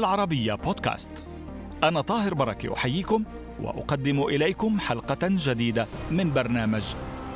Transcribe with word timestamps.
العربية 0.00 0.54
بودكاست. 0.54 1.10
أنا 1.84 2.00
طاهر 2.00 2.34
بركة 2.34 2.74
أحييكم 2.74 3.24
وأقدم 3.62 4.22
إليكم 4.22 4.80
حلقة 4.80 5.18
جديدة 5.22 5.86
من 6.10 6.32
برنامج 6.32 6.82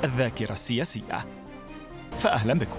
الذاكرة 0.04 0.52
السياسية. 0.52 1.27
فأهلا 2.18 2.54
بكم. 2.54 2.77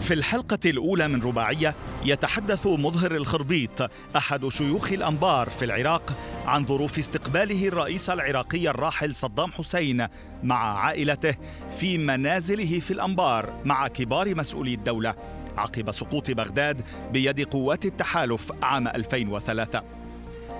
في 0.00 0.14
الحلقة 0.14 0.58
الأولى 0.66 1.08
من 1.08 1.22
رباعية 1.22 1.74
يتحدث 2.04 2.66
مظهر 2.66 3.16
الخربيط 3.16 3.90
أحد 4.16 4.48
شيوخ 4.48 4.92
الأنبار 4.92 5.50
في 5.50 5.64
العراق 5.64 6.12
عن 6.46 6.66
ظروف 6.66 6.98
استقباله 6.98 7.68
الرئيس 7.68 8.10
العراقي 8.10 8.68
الراحل 8.68 9.14
صدام 9.14 9.52
حسين 9.52 10.06
مع 10.42 10.78
عائلته 10.78 11.34
في 11.76 11.98
منازله 11.98 12.80
في 12.80 12.90
الأنبار 12.90 13.52
مع 13.64 13.88
كبار 13.88 14.34
مسؤولي 14.34 14.74
الدولة. 14.74 15.14
عقب 15.60 15.90
سقوط 15.90 16.30
بغداد 16.30 16.82
بيد 17.12 17.48
قوات 17.48 17.84
التحالف 17.84 18.52
عام 18.62 18.88
2003 18.88 19.82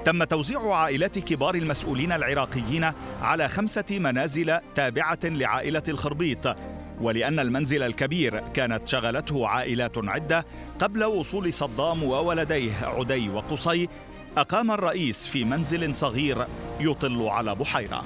تم 0.05 0.25
توزيع 0.25 0.75
عائلات 0.75 1.19
كبار 1.19 1.55
المسؤولين 1.55 2.13
العراقيين 2.13 2.93
على 3.23 3.49
خمسة 3.49 3.85
منازل 3.91 4.59
تابعة 4.75 5.19
لعائلة 5.25 5.83
الخربيط 5.89 6.57
ولأن 7.01 7.39
المنزل 7.39 7.83
الكبير 7.83 8.43
كانت 8.55 8.89
شغلته 8.89 9.47
عائلات 9.49 9.93
عدة 9.97 10.47
قبل 10.79 11.05
وصول 11.05 11.53
صدام 11.53 12.03
وولديه 12.03 12.73
عدي 12.83 13.29
وقصي 13.29 13.89
أقام 14.37 14.71
الرئيس 14.71 15.27
في 15.27 15.45
منزل 15.45 15.95
صغير 15.95 16.47
يطل 16.81 17.29
على 17.29 17.55
بحيرة. 17.55 18.05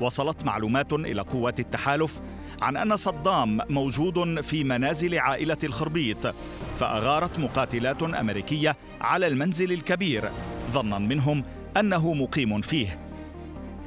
وصلت 0.00 0.44
معلومات 0.44 0.92
إلى 0.92 1.22
قوات 1.22 1.60
التحالف 1.60 2.20
عن 2.62 2.76
أن 2.76 2.96
صدام 2.96 3.60
موجود 3.68 4.40
في 4.40 4.64
منازل 4.64 5.18
عائلة 5.18 5.58
الخربيط 5.64 6.34
فأغارت 6.78 7.38
مقاتلات 7.38 8.02
أمريكية 8.02 8.76
على 9.00 9.26
المنزل 9.26 9.72
الكبير 9.72 10.30
ظنا 10.72 10.98
منهم 10.98 11.44
أنه 11.76 12.14
مقيم 12.14 12.60
فيه. 12.60 12.98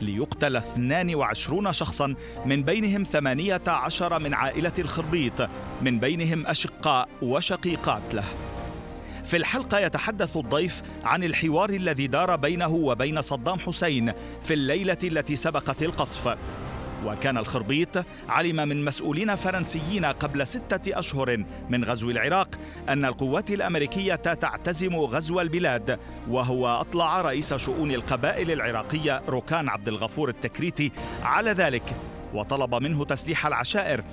ليقتل 0.02 0.56
22 0.56 1.74
شخصا 1.74 2.16
من 2.46 2.64
بينهم 2.64 3.04
18 3.04 4.20
من 4.20 4.34
عائلة 4.34 4.74
الخربيط 4.80 5.50
من 5.82 6.00
بينهم 6.00 6.48
أشقاء 6.48 7.10
وشقيقات 7.22 8.14
له. 8.14 8.24
في 9.26 9.38
الحلقة 9.38 9.80
يتحدث 9.80 10.38
الضيف 10.38 10.82
عن 11.04 11.24
الحوار 11.24 11.70
الذي 11.70 12.08
دار 12.08 12.36
بينه 12.36 12.68
وبين 12.68 13.22
صدام 13.22 13.60
حسين 13.60 14.14
في 14.44 14.54
الليلة 14.54 14.98
التي 15.04 15.36
سبقت 15.36 15.84
القصف. 15.84 16.38
وكان 17.06 17.38
الخربيط 17.38 18.06
علم 18.30 18.56
من 18.56 18.86
مسؤولين 18.86 19.36
فرنسيين 19.36 20.06
قبل 20.06 20.48
ستة 20.48 21.00
أشهر 21.00 21.44
من 21.70 21.84
غزو 21.84 22.10
العراق 22.10 22.48
أن 22.90 23.06
القوات 23.06 23.52
الأمريكية 23.52 24.16
تعتزم 24.16 24.96
غزو 24.96 25.42
البلاد 25.42 26.00
وهو 26.30 26.68
أطلع 26.68 27.22
رئيس 27.22 27.54
شؤون 27.54 27.92
القبائل 27.92 28.52
العراقية 28.52 29.22
روكان 29.28 29.70
عبد 29.70 29.88
الغفور 29.88 30.30
التكريتي 30.30 30.92
على 31.24 31.52
ذلك 31.52 31.84
وطلب 32.34 32.76
منه 32.76 33.06
تسليح 33.06 33.46
العشائر. 33.46 34.04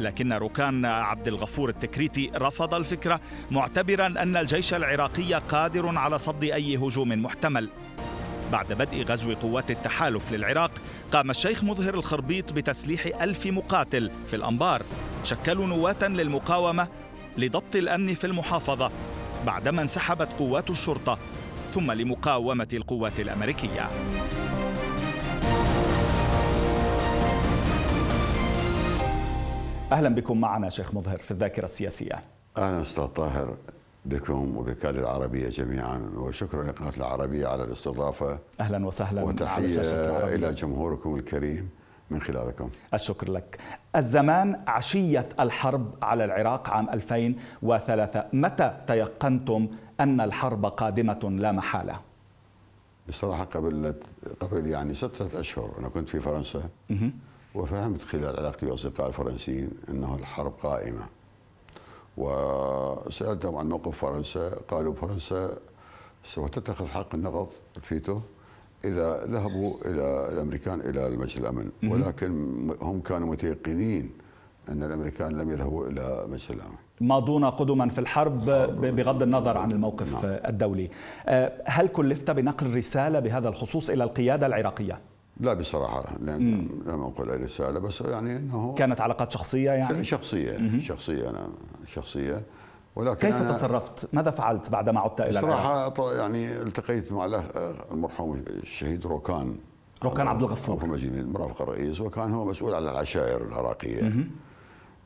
لكن 0.00 0.32
روكان 0.32 0.84
عبد 0.84 1.28
الغفور 1.28 1.68
التكريتي 1.68 2.30
رفض 2.34 2.74
الفكرة 2.74 3.20
معتبرا 3.50 4.06
أن 4.06 4.36
الجيش 4.36 4.74
العراقي 4.74 5.34
قادر 5.34 5.98
على 5.98 6.18
صد 6.18 6.44
أي 6.44 6.76
هجوم 6.76 7.22
محتمل. 7.22 7.68
بعد 8.52 8.72
بدء 8.72 9.02
غزو 9.02 9.34
قوات 9.34 9.70
التحالف 9.70 10.32
للعراق 10.32 10.70
قام 11.12 11.30
الشيخ 11.30 11.64
مظهر 11.64 11.94
الخربيط 11.94 12.52
بتسليح 12.52 13.22
ألف 13.22 13.46
مقاتل 13.46 14.10
في 14.30 14.36
الأنبار 14.36 14.82
شكلوا 15.24 15.66
نواة 15.66 16.08
للمقاومة 16.08 16.88
لضبط 17.38 17.76
الأمن 17.76 18.14
في 18.14 18.26
المحافظة 18.26 18.90
بعدما 19.46 19.82
انسحبت 19.82 20.28
قوات 20.38 20.70
الشرطة 20.70 21.18
ثم 21.74 21.92
لمقاومة 21.92 22.68
القوات 22.72 23.20
الأمريكية. 23.20 23.88
أهلا 29.92 30.08
بكم 30.08 30.40
معنا 30.40 30.70
شيخ 30.70 30.94
مظهر 30.94 31.18
في 31.18 31.30
الذاكرة 31.30 31.64
السياسية. 31.64 32.22
أهلا 32.58 32.80
أستاذ 32.80 33.06
طاهر. 33.06 33.56
بكم 34.04 34.56
وبكالة 34.56 35.00
العربية 35.00 35.48
جميعا. 35.48 36.12
وشكرا 36.16 36.64
لقناة 36.64 36.92
العربية 36.96 37.46
على 37.46 37.64
الاستضافة. 37.64 38.38
أهلا 38.60 38.86
وسهلا. 38.86 39.22
وتحية 39.22 39.80
إلى 40.34 40.52
جمهوركم 40.52 41.16
الكريم 41.16 41.68
من 42.10 42.20
خلالكم. 42.20 42.70
الشكر 42.94 43.32
لك. 43.32 43.58
الزمان 43.96 44.60
عشية 44.66 45.28
الحرب 45.40 45.94
على 46.02 46.24
العراق 46.24 46.70
عام 46.70 46.90
2003 46.90 48.24
متى 48.32 48.76
تيقنتم 48.86 49.68
أن 50.00 50.20
الحرب 50.20 50.66
قادمة 50.66 51.36
لا 51.38 51.52
محالة؟ 51.52 52.00
بصراحة 53.08 53.44
قبل 53.44 53.94
قبل 54.40 54.66
يعني 54.66 54.94
ستة 54.94 55.40
أشهر. 55.40 55.70
أنا 55.78 55.88
كنت 55.88 56.08
في 56.08 56.20
فرنسا. 56.20 56.62
وفهمت 57.54 58.02
خلال 58.02 58.36
علاقتي 58.36 58.66
بأصدقاء 58.66 59.08
الفرنسيين 59.08 59.70
أنه 59.88 60.14
الحرب 60.14 60.52
قائمة. 60.62 61.02
وسألتهم 62.16 63.56
عن 63.56 63.68
موقف 63.68 63.96
فرنسا 63.98 64.50
قالوا 64.68 64.94
فرنسا 64.94 65.58
سوف 66.24 66.50
تتخذ 66.50 66.86
حق 66.86 67.14
النقض 67.14 67.48
الفيتو 67.76 68.20
إذا 68.84 69.26
ذهبوا 69.26 69.74
إلى 69.86 70.28
الأمريكان 70.32 70.80
إلى 70.80 71.06
المجلس 71.06 71.38
الأمن. 71.38 71.70
ولكن 71.84 72.30
هم 72.82 73.00
كانوا 73.00 73.28
متيقنين 73.28 74.10
أن 74.68 74.82
الأمريكان 74.82 75.38
لم 75.38 75.50
يذهبوا 75.50 75.86
إلى 75.86 76.26
مجلس 76.28 76.50
الأمن. 76.50 76.74
ماضون 77.00 77.44
قدما 77.44 77.88
في 77.88 77.98
الحرب 77.98 78.44
بغض 78.80 79.22
النظر 79.22 79.58
عن 79.58 79.72
الموقف 79.72 80.24
نعم. 80.24 80.40
الدولي. 80.48 80.90
أه، 81.26 81.62
هل 81.66 81.88
كلفت 81.88 82.30
بنقل 82.30 82.76
رسالة 82.76 83.20
بهذا 83.20 83.48
الخصوص 83.48 83.90
إلى 83.90 84.04
القيادة 84.04 84.46
العراقية؟ 84.46 85.00
لا 85.40 85.54
بصراحة 85.54 86.18
لم 86.20 86.68
أقول 86.86 87.30
أي 87.30 87.36
رسالة 87.36 87.80
بس 87.80 88.00
يعني 88.00 88.36
أنه 88.36 88.74
كانت 88.74 89.00
علاقات 89.00 89.32
شخصية 89.32 89.70
يعني؟ 89.70 90.04
شخصية 90.04 90.58
مم. 90.58 90.78
شخصية 90.78 91.30
أنا 91.30 91.48
شخصية. 91.86 92.42
ولكن 92.96 93.28
كيف 93.28 93.36
أنا 93.36 93.52
تصرفت؟ 93.52 94.08
ماذا 94.12 94.30
فعلت 94.30 94.70
بعدما 94.70 95.00
عدت 95.00 95.20
إلى 95.20 95.30
العراق؟ 95.40 95.96
صراحة 95.96 96.14
يعني 96.14 96.62
التقيت 96.62 97.12
مع 97.12 97.42
المرحوم 97.92 98.44
الشهيد 98.48 99.06
روكان. 99.06 99.56
روكان 100.02 100.28
عبد 100.28 100.42
الغفور. 100.42 101.00
مرافق 101.12 101.62
الرئيس 101.62 102.00
وكان 102.00 102.34
هو 102.34 102.44
مسؤول 102.44 102.74
على 102.74 102.90
العشائر 102.90 103.42
العراقية. 103.42 104.12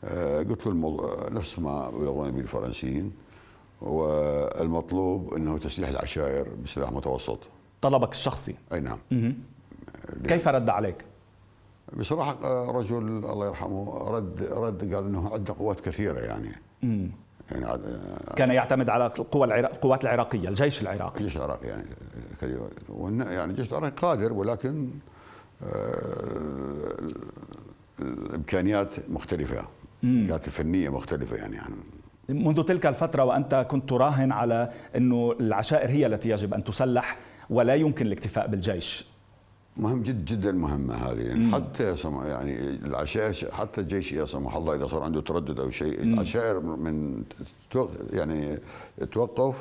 آه 0.05 0.39
قلت 0.39 0.67
له 0.67 0.73
الموضوع 0.73 1.28
نفس 1.28 1.59
ما 1.59 1.91
بلغوني 1.91 2.33
به 2.33 2.41
الفرنسيين 2.41 3.12
والمطلوب 3.81 5.34
إنه 5.34 5.59
تسليح 5.59 5.89
العشائر 5.89 6.49
بسلاح 6.65 6.93
متوسط. 6.93 7.39
طلبك 7.81 8.12
الشخصي. 8.12 8.55
أي 8.73 8.81
نعم. 8.81 8.99
كيف 10.28 10.49
رد 10.49 10.69
عليك؟ 10.69 11.05
بصراحة 11.97 12.37
آه، 12.45 12.71
رجل 12.71 12.97
الله 12.99 13.47
يرحمه 13.47 14.11
رد 14.11 14.43
رد 14.53 14.95
قال 14.95 15.05
إنه 15.06 15.33
عنده 15.33 15.55
قوات 15.59 15.81
كثيرة 15.81 16.21
يعني. 16.21 16.53
امم 16.84 17.11
يعني 17.53 17.67
آه، 17.67 18.34
كان 18.37 18.50
يعتمد 18.50 18.89
على 18.89 19.06
القوى 19.06 19.47
العراق 19.47 19.71
القوات 19.71 20.05
العراقية 20.05 20.49
الجيش 20.49 20.83
العراقي. 20.83 21.21
الجيش 21.21 21.37
العراقي 21.37 21.69
يعني 21.69 21.84
يعني 23.34 23.50
الجيش 23.50 23.73
العراقي 23.73 23.93
قادر 23.97 24.33
ولكن 24.33 24.89
آه، 25.62 26.25
الإمكانيات 28.00 28.94
مختلفة. 29.09 29.65
الإمكانيات 30.05 30.47
الفنية 30.47 30.89
مختلفة 30.89 31.37
يعني, 31.37 31.56
يعني 31.56 31.75
منذ 32.28 32.62
تلك 32.62 32.87
الفترة 32.87 33.25
وأنت 33.25 33.67
كنت 33.71 33.89
تراهن 33.91 34.33
على 34.33 34.71
أنه 34.97 35.34
العشائر 35.41 35.91
هي 35.91 36.06
التي 36.06 36.31
يجب 36.31 36.55
أن 36.55 36.64
تسلح 36.64 37.19
ولا 37.50 37.75
يمكن 37.75 38.06
الاكتفاء 38.06 38.47
بالجيش. 38.47 39.13
مهم 39.76 40.03
جدا 40.03 40.35
جدا 40.35 40.53
مهمة 40.53 40.94
هذه. 40.94 41.21
يعني 41.21 41.53
حتى 41.53 41.94
يعني 42.25 42.59
العشائر 42.71 43.53
حتى 43.53 43.81
الجيش 43.81 44.12
يا 44.12 44.26
سمح 44.26 44.56
الله 44.56 44.75
إذا 44.75 44.87
صار 44.87 45.03
عنده 45.03 45.21
تردد 45.21 45.61
أو 45.61 45.71
شيء 45.71 46.03
العشائر 46.03 46.61
من 46.61 47.25
يعني 48.12 48.59
توقف 49.12 49.55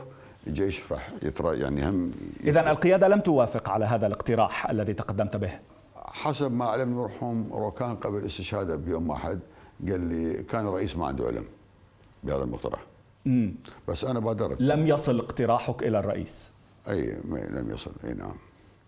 الجيش 0.48 0.92
راح 0.92 1.10
يترى 1.24 1.60
يعني 1.60 1.90
هم 1.90 2.12
إذا 2.44 2.72
القيادة 2.72 3.08
لم 3.08 3.20
توافق 3.20 3.70
على 3.70 3.86
هذا 3.86 4.08
الاقتراح 4.08 4.70
الذي 4.70 4.94
تقدمت 4.94 5.38
به. 5.38 5.60
حسب 5.96 6.52
ما 6.52 6.66
علمني 6.66 6.94
المرحوم 6.94 7.54
روكان 7.54 7.96
قبل 7.96 8.26
استشهاده 8.26 8.76
بيوم 8.76 9.10
واحد. 9.10 9.40
قال 9.90 10.02
لي 10.02 10.44
كان 10.44 10.68
الرئيس 10.68 10.98
ما 10.98 11.08
عنده 11.08 11.26
علم 11.26 11.46
بهذا 12.24 12.44
المقترح. 12.44 12.80
مم. 13.26 13.56
بس 13.88 14.06
أنا 14.06 14.20
بادرت 14.20 14.62
لم 14.62 14.88
يصل 14.88 15.20
اقتراحك 15.20 15.84
إلى 15.84 16.00
الرئيس. 16.00 16.50
أي 16.88 17.18
لم 17.32 17.70
يصل. 17.70 17.92
أي 18.04 18.14
نعم. 18.14 18.36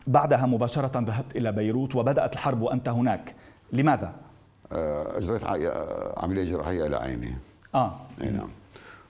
بعدها 0.07 0.46
مباشرة 0.46 1.00
ذهبت 1.00 1.36
إلى 1.36 1.52
بيروت 1.52 1.96
وبدأت 1.96 2.34
الحرب 2.34 2.62
وأنت 2.62 2.90
هناك. 2.90 3.36
لماذا؟ 3.74 4.13
آه، 4.72 5.18
أجريت 5.18 5.42
عملية 6.18 6.44
جراحية 6.52 6.86
إلى 6.88 6.96
عيني. 6.96 7.36
آه. 7.75 7.92
أي 8.22 8.30
نعم. 8.30 8.50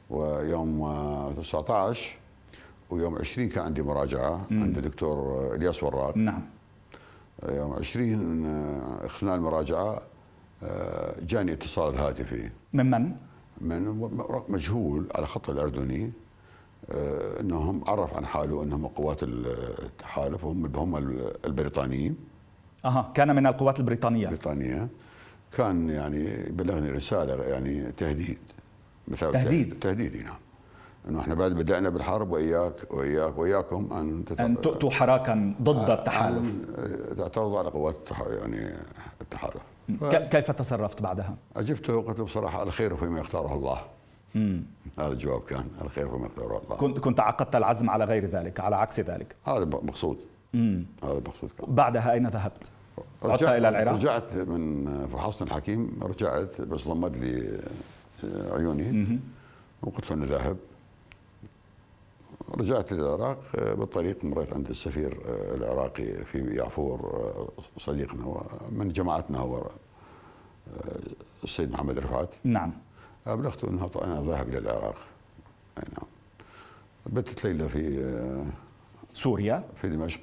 ويوم 0.09 0.93
19 1.37 2.17
ويوم 2.89 3.15
20 3.15 3.49
كان 3.49 3.65
عندي 3.65 3.81
مراجعة 3.81 4.45
مم. 4.51 4.63
عند 4.63 4.77
الدكتور 4.77 5.49
إلياس 5.55 5.83
وراق 5.83 6.17
نعم. 6.17 6.41
يوم 7.49 7.73
20 7.73 8.45
أثناء 9.05 9.35
المراجعة 9.35 10.01
آه، 10.63 11.15
جاني 11.21 11.53
اتصال 11.53 11.97
هاتفي. 11.99 12.49
من 12.73 12.91
من؟ 12.91 13.11
من 13.61 14.09
مجهول 14.49 15.07
على 15.15 15.25
خط 15.27 15.49
الأردني. 15.49 16.03
آه، 16.05 16.09
إنهم 17.39 17.83
عرف 17.87 18.17
عن 18.17 18.25
حاله 18.25 18.63
إنهم 18.63 18.87
قوات 18.87 19.23
التحالف 19.23 20.45
هم 20.45 20.71
هم 20.75 20.97
البريطانيين. 21.45 22.17
أها 22.85 23.11
كان 23.13 23.35
من 23.35 23.47
القوات 23.47 23.79
البريطانية. 23.79 24.25
البريطانيه 24.25 24.87
كان 25.51 25.89
يعني 25.89 26.49
بلغني 26.49 26.89
رسالة 26.89 27.43
يعني 27.43 27.91
تهديد. 27.91 28.37
مثل 29.07 29.31
تهديد. 29.31 29.79
تهديدي 29.79 30.23
نعم. 30.23 30.37
إنه 31.09 31.19
إحنا 31.19 31.33
بعد 31.33 31.51
بدأنا 31.53 31.89
بالحرب 31.89 32.31
واياك 32.31 32.93
واياك 32.93 33.37
وإياكم 33.37 33.87
أن 33.91 34.23
أن 34.39 34.61
تؤتوا 34.61 34.91
حراكا 34.91 35.55
ضد 35.61 35.89
التحالف. 35.89 36.53
تعترضوا 37.17 37.59
على 37.59 37.69
قوات 37.69 38.09
يعني 38.39 38.75
التحالف. 39.21 39.61
كيف 40.31 40.51
تصرفت 40.51 41.01
بعدها؟ 41.01 41.35
أجبته 41.55 42.01
قلت 42.01 42.21
بصراحة 42.21 42.63
الخير 42.63 42.95
فيما 42.95 43.19
يختاره 43.19 43.53
الله. 43.55 43.81
مم. 44.35 44.63
هذا 44.99 45.11
الجواب 45.11 45.41
كان 45.41 45.67
الخير 45.81 46.09
فيما 46.09 46.25
يختاره 46.25 46.61
الله 46.63 46.75
كنت 46.75 46.99
كنت 46.99 47.19
عقدت 47.19 47.55
العزم 47.55 47.89
على 47.89 48.05
غير 48.05 48.25
ذلك 48.25 48.59
على 48.59 48.75
عكس 48.75 48.99
ذلك 48.99 49.35
هذا 49.45 49.65
مقصود. 49.65 50.17
هذا 51.03 51.19
مقصود 51.27 51.49
كان 51.57 51.75
بعدها 51.75 52.11
أين 52.13 52.27
ذهبت؟ 52.27 52.69
عدت 53.23 53.43
إلى 53.43 53.69
العراق؟ 53.69 53.93
رجعت 53.93 54.33
من 54.33 54.85
فحصنا 55.07 55.47
الحكيم 55.47 55.99
رجعت 56.01 56.61
بس 56.61 56.87
ضمد 56.87 57.15
لي 57.17 57.61
عيوني 58.51 58.91
مم. 58.91 59.19
وقلت 59.81 60.09
له 60.11 60.13
انه 60.13 60.25
ذاهب 60.25 60.57
رجعت 62.57 62.93
للعراق 62.93 63.39
بالطريق 63.55 64.25
مريت 64.25 64.53
عند 64.53 64.69
السفير 64.69 65.17
العراقي 65.55 66.25
في 66.25 66.37
يعفور 66.55 67.21
صديقنا 67.77 68.25
ومن 68.25 68.89
جماعتنا 68.89 69.39
هو 69.39 69.69
السيد 71.43 71.71
محمد 71.71 71.99
رفعت 71.99 72.35
نعم 72.43 72.73
أبلغته 73.27 73.69
أنه 73.69 73.89
أنا 74.03 74.21
ذاهب 74.21 74.49
إلى 74.49 74.57
العراق. 74.57 74.95
أي 75.77 75.83
نعم. 75.97 76.07
بتت 77.05 77.45
ليلة 77.45 77.67
في 77.67 78.13
سوريا. 79.13 79.63
في 79.81 79.89
دمشق. 79.89 80.19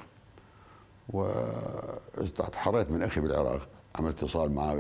وتحريت 1.09 2.91
من 2.91 3.03
أخي 3.03 3.21
بالعراق. 3.21 3.69
عملت 3.97 4.19
اتصال 4.19 4.53
معه 4.53 4.75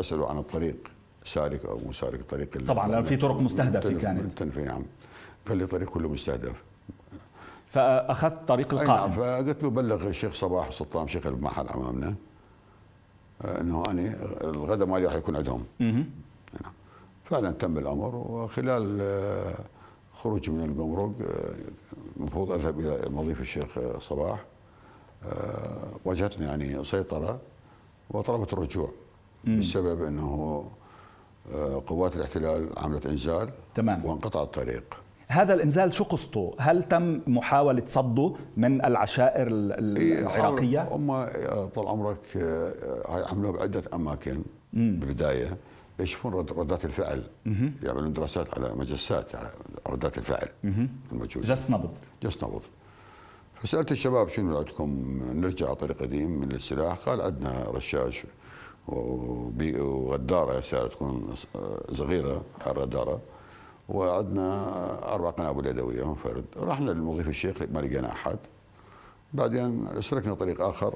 أسأله 0.00 0.30
عن 0.30 0.38
الطريق. 0.38 0.76
سالك 1.24 1.64
أو 1.64 1.78
مو 1.78 1.92
سالك 1.92 2.20
الطريق 2.20 2.64
طبعا 2.64 2.88
لأن 2.88 3.02
في 3.02 3.16
طرق 3.16 3.40
مستهدفة 3.40 3.92
كانت. 3.92 4.42
في 4.42 4.62
نعم. 4.62 4.82
قال 5.48 5.58
لي 5.58 5.64
الطريق 5.64 5.88
كله 5.88 6.08
مستهدف. 6.08 6.62
فأخذت 7.66 8.48
طريق 8.48 8.74
القائم. 8.74 8.90
نعم. 8.90 9.12
فقلت 9.12 9.62
له 9.62 9.70
بلغ 9.70 10.08
الشيخ 10.08 10.34
صباح 10.34 10.70
سلطان 10.70 11.08
شيخ 11.08 11.26
المحل 11.26 11.68
أمامنا 11.68 12.14
إنه 13.44 13.90
أنا 13.90 14.16
الغداء 14.44 14.88
مالي 14.88 15.06
راح 15.06 15.14
يكون 15.14 15.36
عندهم. 15.36 15.64
نعم. 15.80 16.72
فعلا 17.30 17.50
تم 17.50 17.78
الأمر 17.78 18.16
وخلال 18.16 18.98
آه، 19.00 19.54
خروجي 20.14 20.50
من 20.50 20.64
الجمرك 20.64 21.12
آه، 21.20 21.54
المفروض 22.16 22.52
أذهب 22.52 22.80
إلى 22.80 23.00
مضيف 23.10 23.40
الشيخ 23.40 23.78
صباح. 23.98 24.44
آه، 25.24 25.90
واجهتني 26.04 26.46
يعني 26.46 26.84
سيطرة 26.84 27.40
وطلبت 28.10 28.52
الرجوع 28.52 28.90
بسبب 29.44 30.02
أنه 30.02 30.64
قوات 31.86 32.16
الاحتلال 32.16 32.68
عملت 32.76 33.06
إنزال 33.06 33.50
تمام. 33.74 34.04
وانقطع 34.04 34.42
الطريق. 34.42 34.96
هذا 35.28 35.54
الإنزال 35.54 35.94
شو 35.94 36.04
قصته؟ 36.04 36.54
هل 36.58 36.82
تم 36.82 37.20
محاولة 37.26 37.82
صده 37.86 38.34
من 38.56 38.84
العشائر 38.84 39.48
إيه، 39.48 40.18
العراقية؟ 40.18 40.88
هم 40.90 41.24
طال 41.74 41.88
عمرك 41.88 42.20
عملوها 43.08 43.52
بعدة 43.52 43.82
أماكن 43.94 44.42
بالبداية. 44.72 45.56
يشوفون 46.02 46.34
ردات 46.34 46.84
الفعل. 46.84 47.22
يعملون 47.82 48.12
دراسات 48.12 48.58
على 48.58 48.74
مجسات 48.74 49.36
على 49.36 49.50
ردات 49.86 50.18
الفعل 50.18 50.48
الموجودة. 51.12 51.54
جس 51.54 51.70
نبض. 51.70 51.90
جس 52.22 52.44
نبض. 52.44 52.62
فسألت 53.54 53.92
الشباب 53.92 54.28
شنو 54.28 54.58
عندكم 54.58 55.20
نرجع 55.32 55.66
على 55.66 55.76
طريق 55.76 56.02
قديم 56.02 56.30
من 56.30 56.52
السلاح. 56.52 56.98
قال 56.98 57.20
عندنا 57.20 57.64
رشاش 57.68 58.22
وغدارة 58.88 60.60
سيارة 60.60 60.86
تكون 60.86 61.34
صغيرة 61.92 62.44
الغداره 62.66 63.20
وعندنا 63.88 65.14
أربع 65.14 65.30
قنابل 65.30 65.66
يدوية 65.66 66.08
منفرد. 66.08 66.44
رحنا 66.56 66.90
للمضيف 66.90 67.28
الشيخ 67.28 67.62
ما 67.72 67.78
لقينا 67.78 68.12
أحد. 68.12 68.38
بعدين 69.34 69.86
سلكنا 70.00 70.34
طريق 70.34 70.60
آخر 70.60 70.94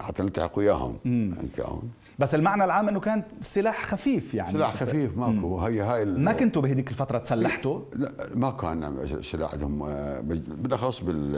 حتى 0.00 0.22
نلتحق 0.22 0.58
وياهم 0.58 0.96
كان 1.56 1.80
بس 2.18 2.34
المعنى 2.34 2.64
العام 2.64 2.88
إنه 2.88 3.00
كان 3.00 3.22
السلاح 3.40 3.86
خفيف 3.86 4.34
يعني. 4.34 4.52
سلاح 4.52 4.74
خفيف 4.74 5.16
ماكو. 5.18 5.58
هي 5.58 5.80
هاي 5.80 6.04
ما 6.04 6.32
كنتوا 6.32 6.62
بهذيك 6.62 6.90
الفترة 6.90 7.18
تسلحتوا؟ 7.18 7.80
لا 7.94 8.12
ما 8.34 8.50
كان 8.50 9.06
سلاح 9.22 9.52
عندهم 9.52 9.82
آه، 9.82 10.20
بالأخص 10.20 11.00
بال 11.00 11.36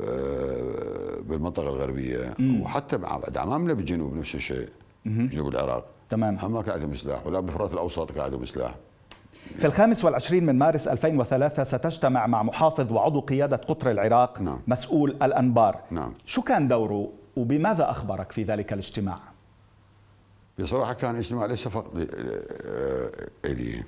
آه، 0.00 1.20
بالمنطقة 1.20 1.68
الغربية. 1.68 2.34
مم. 2.38 2.60
وحتى 2.62 2.98
بعد 2.98 3.38
عمامنا 3.38 3.74
بالجنوب 3.74 4.16
نفس 4.16 4.34
الشيء 4.34 4.68
جنوب 5.06 5.48
العراق. 5.48 5.86
تمام. 6.08 6.36
هم 6.36 6.52
ما 6.52 6.62
كان 6.62 6.74
عندهم 6.74 6.94
سلاح 6.94 7.26
ولا 7.26 7.40
بالفرات 7.40 7.72
الأوسط 7.72 8.12
كان 8.12 8.24
عندهم 8.24 8.44
سلاح. 8.44 8.74
في 9.58 9.64
الخامس 9.64 10.04
والعشرين 10.04 10.46
من 10.46 10.58
مارس 10.58 10.88
2003 10.88 11.62
ستجتمع 11.62 12.26
مع 12.26 12.42
محافظ 12.42 12.92
وعضو 12.92 13.20
قيادة 13.20 13.56
قطر 13.56 13.90
العراق 13.90 14.40
نعم. 14.40 14.60
مسؤول 14.66 15.10
الأنبار 15.22 15.80
نعم. 15.90 16.14
شو 16.26 16.42
كان 16.42 16.68
دوره 16.68 17.08
وبماذا 17.36 17.90
أخبرك 17.90 18.32
في 18.32 18.42
ذلك 18.42 18.72
الاجتماع؟ 18.72 19.18
بصراحة 20.58 20.92
كان 20.92 21.16
اجتماع 21.16 21.46
ليس 21.46 21.68
فقط 21.68 21.96
إلي 23.44 23.82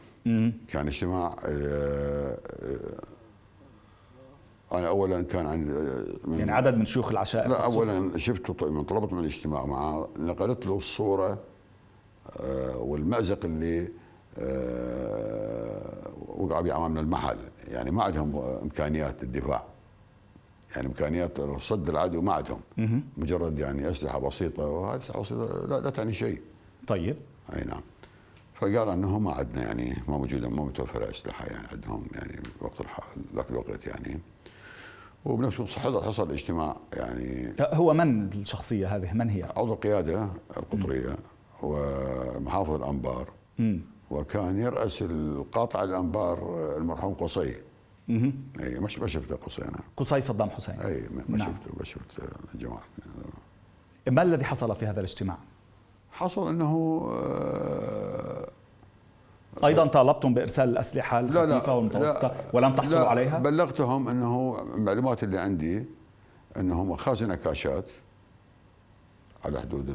كان 0.69 0.87
اجتماع 0.87 1.37
آه، 1.45 2.39
أنا 4.73 4.89
أولا 4.89 5.23
كان 5.23 5.47
عند 5.47 5.69
من 6.25 6.39
يعني 6.39 6.53
عدد 6.53 6.75
من 6.75 6.87
شيوخ 6.87 7.11
العشائر 7.11 7.49
لا 7.49 7.65
أولا 7.65 8.19
شفته 8.19 8.71
من 8.71 8.85
طلبت 8.85 9.13
من 9.13 9.19
الاجتماع 9.19 9.67
معه 9.67 10.09
نقلت 10.19 10.67
له 10.67 10.77
الصورة 10.77 11.39
آه، 12.41 12.77
والمأزق 12.79 13.45
اللي 13.45 13.89
وقعوا 16.55 16.67
بأمامنا 16.67 17.01
المحل. 17.01 17.39
يعني 17.69 17.91
ما 17.91 18.03
عندهم 18.03 18.37
إمكانيات 18.37 19.23
الدفاع. 19.23 19.65
يعني 20.77 20.87
إمكانيات 20.89 21.41
صد 21.41 21.89
العدو 21.89 22.23
ما 22.23 22.32
عندهم. 22.32 22.61
مجرد 23.17 23.58
يعني 23.58 23.91
أسلحة 23.91 24.19
بسيطة 24.19 24.67
وهذه 24.67 24.96
أسلحة 24.96 25.20
بسيطة 25.20 25.67
لا, 25.67 25.81
لا 25.81 25.91
تعني 25.91 26.13
شيء. 26.13 26.41
طيب. 26.87 27.17
أي 27.56 27.65
نعم. 27.65 27.81
فقال 28.55 28.89
إنه 28.89 29.19
ما 29.19 29.32
عندنا 29.32 29.63
يعني 29.63 29.96
ما 30.08 30.19
موجوده 30.19 30.49
ما 30.49 30.65
متوفره 30.65 31.11
أسلحة 31.11 31.46
يعني 31.46 31.67
عندهم 31.73 32.06
يعني 32.13 32.41
وقت 32.61 32.87
ذاك 33.34 33.51
الوقت 33.51 33.87
يعني. 33.87 34.20
وبنفس 35.25 35.61
الوقت 35.87 36.05
حصل 36.05 36.31
اجتماع 36.31 36.77
يعني. 36.93 37.55
هو 37.61 37.94
من 37.94 38.27
الشخصية 38.27 38.96
هذه؟ 38.96 39.13
من 39.13 39.31
هي؟ 39.31 39.43
عضو 39.43 39.73
القيادة 39.73 40.29
القطرية 40.56 41.17
ومحافظ 41.63 42.75
الأنبار. 42.75 43.29
وكان 44.15 44.59
يرأس 44.59 45.03
القاطع 45.03 45.85
الأنبار 45.85 46.39
المرحوم 46.77 47.15
قصي 47.15 47.56
اي 48.11 48.81
مش 48.81 48.99
ما 48.99 49.06
شفته 49.06 49.37
قصي 49.37 49.63
أنا 49.63 49.79
قصي 49.97 50.21
صدام 50.21 50.51
حسين 50.51 50.81
اي 50.81 51.09
ما 51.11 51.25
نعم. 51.29 51.39
شفته 51.39 51.77
ما 51.79 51.85
شفت 51.85 52.23
الجماعة 52.55 52.83
ما 54.06 54.23
الذي 54.23 54.44
حصل 54.44 54.77
في 54.77 54.87
هذا 54.87 55.01
الاجتماع؟ 55.01 55.39
حصل 56.11 56.49
إنه 56.49 57.03
آه 57.13 58.51
أيضا 59.65 59.87
طالبتم 59.87 60.35
بإرسال 60.35 60.69
الأسلحة 60.69 61.21
الخفيفة 61.21 61.75
والمتوسطة 61.75 62.35
ولم 62.53 62.75
تحصلوا 62.75 63.09
عليها؟ 63.09 63.39
بلغتهم 63.39 64.09
إنه 64.09 64.63
المعلومات 64.75 65.25
اللي 65.25 65.39
عندي 65.39 65.85
انه 66.56 66.85
مخازن 66.85 67.31
عكاشات 67.31 67.91
على 69.44 69.60
حدود 69.60 69.89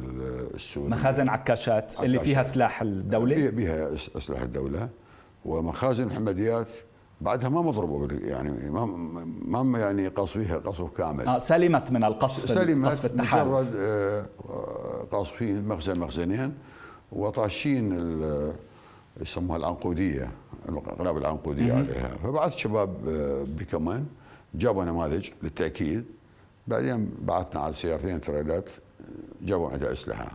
السوري 0.54 0.88
مخازن 0.90 1.28
عكاشات, 1.28 1.84
عكاشات. 1.84 2.04
اللي 2.04 2.20
فيها 2.20 2.42
سلاح 2.42 2.82
الدولة؟ 2.82 3.50
بها 3.50 3.96
سلاح 3.96 4.42
الدولة. 4.42 4.88
ومخازن 5.44 6.10
حمديات 6.10 6.68
بعدها 7.20 7.48
ما 7.48 7.62
مضربوا 7.62 8.08
يعني 8.12 8.70
ما 9.44 9.62
ما 9.62 9.78
يعني 9.78 10.08
قصفيها 10.08 10.58
قصف 10.58 10.90
كامل. 10.96 11.26
آه 11.28 11.38
سلمت 11.38 11.90
من 11.92 12.04
القصف 12.04 12.48
سلمت 12.48 12.88
قصف 12.88 13.04
التحالف 13.04 13.48
مجرد 13.48 13.74
آه 13.76 14.26
قاصفين 15.12 15.68
مخزن 15.68 15.98
مخزنين 15.98 16.54
وطاشين 17.12 18.20
يسموها 19.20 19.58
العنقودية 19.58 20.30
القنابل 20.68 21.18
العنقودية 21.20 21.72
عليها. 21.72 22.08
فبعث 22.08 22.56
شباب 22.56 23.08
آه، 23.08 23.42
بكمان 23.58 24.06
جابوا 24.54 24.84
نماذج 24.84 25.28
للتأكيد. 25.42 26.04
بعدين 26.66 27.10
بعثنا 27.22 27.60
على 27.60 27.72
سيارتين 27.74 28.20
تريلات 28.20 28.70
جابوا 29.42 29.70
عندها 29.70 29.92
أسلحة. 29.92 30.26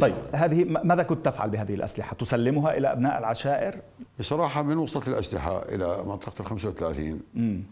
طيب 0.00 0.14
هذه 0.32 0.64
ماذا 0.64 1.02
كنت 1.02 1.24
تفعل 1.24 1.50
بهذه 1.50 1.74
الأسلحة؟ 1.74 2.16
تسلمها 2.16 2.76
إلى 2.76 2.92
أبناء 2.92 3.18
العشائر؟ 3.18 3.80
بصراحة 4.18 4.62
من 4.62 4.76
وصلت 4.76 5.08
الأسلحة 5.08 5.62
إلى 5.62 6.02
منطقة 6.06 6.40
ال 6.40 6.46
35 6.46 7.20
امم 7.36 7.62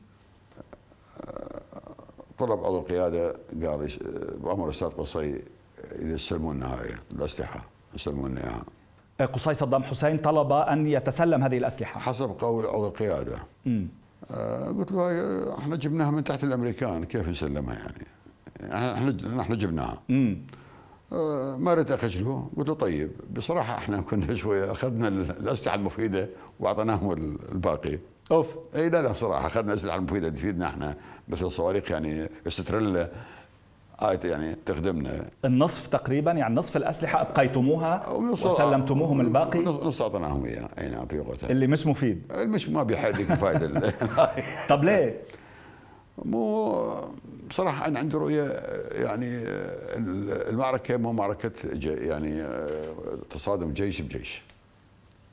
طلب 2.39 2.65
عضو 2.65 2.79
القيادة 2.79 3.33
قال 3.63 3.89
بأمر 4.43 4.65
الأستاذ 4.65 4.89
قصي 4.89 5.41
إذا 5.93 6.15
يسلمون 6.15 6.63
هاي 6.63 6.91
الأسلحة 7.13 7.65
يسلمون 7.95 8.39
اياها 8.39 8.65
قصي 9.27 9.55
صدام 9.55 9.83
حسين 9.83 10.19
طلب 10.19 10.53
أن 10.53 10.87
يتسلم 10.87 11.43
هذه 11.43 11.59
الأسلحة. 11.59 12.01
حسب 12.01 12.31
قول 12.31 12.67
عضو 12.67 12.87
القيادة. 12.87 13.39
آه 14.31 14.69
قلت 14.69 14.93
له 14.93 15.59
إحنا 15.59 15.77
جبناها 15.77 16.11
من 16.11 16.25
تحت 16.25 16.45
الأمريكان 16.45 17.05
كيف 17.05 17.29
نسلمها 17.29 17.75
يعني؟ 17.75 18.07
إحنا 18.65 19.11
نحن 19.37 19.57
جبناها. 19.59 19.99
آه 21.13 21.57
ما 21.57 21.75
ريت 21.75 21.91
اخجله 21.91 22.49
قلت 22.57 22.69
له 22.69 22.75
طيب. 22.75 23.11
بصراحة 23.37 23.79
إحنا 23.79 24.01
كنا 24.01 24.35
شوية 24.43 24.73
أخذنا 24.73 25.09
الأسلحة 25.09 25.75
المفيدة 25.77 26.29
وأعطيناهم 26.61 27.13
الباقي. 27.53 27.99
أوف. 28.33 28.57
إي 28.77 28.89
لا 28.91 29.03
لا 29.03 29.13
بصراحة 29.13 29.47
أخذنا 29.47 29.73
الأسلحة 29.73 29.97
المفيدة 29.97 30.29
تفيدنا 30.29 30.67
إحنا 30.67 30.97
مثل 31.29 31.47
الصواريخ 31.47 31.91
يعني 31.91 32.29
استريلا 32.47 33.09
آية 34.03 34.21
يعني 34.25 34.57
تخدمنا. 34.67 35.25
النصف 35.45 35.87
تقريبا 35.87 36.33
يعني 36.33 36.55
نصف 36.55 36.77
الأسلحة 36.77 37.21
أبقيتموها 37.21 38.09
وسلمتموهم 38.09 39.21
الباقي؟ 39.21 39.59
نص 39.59 40.03
أعطيناهم 40.03 40.45
اياه 40.45 40.69
إي 40.79 40.89
نعم 40.89 41.07
في 41.07 41.19
وقتها 41.21 41.51
اللي 41.51 41.67
مش 41.67 41.87
مفيد. 41.87 42.23
اللي 42.35 42.47
مش 42.47 42.69
ما 42.69 42.83
بيحدك 42.83 43.31
الفائده 43.31 43.95
طب 44.71 44.85
ليه؟ 44.85 45.21
مو 46.25 46.75
بصراحة 47.51 47.87
أنا 47.87 47.99
عندي 47.99 48.17
رؤية 48.17 48.43
يعني 48.93 49.45
المعركة 50.51 50.97
مو 50.97 51.13
معركة 51.13 51.53
يعني 51.85 52.45
تصادم 53.31 53.73
جيش 53.73 54.01
بجيش. 54.01 54.43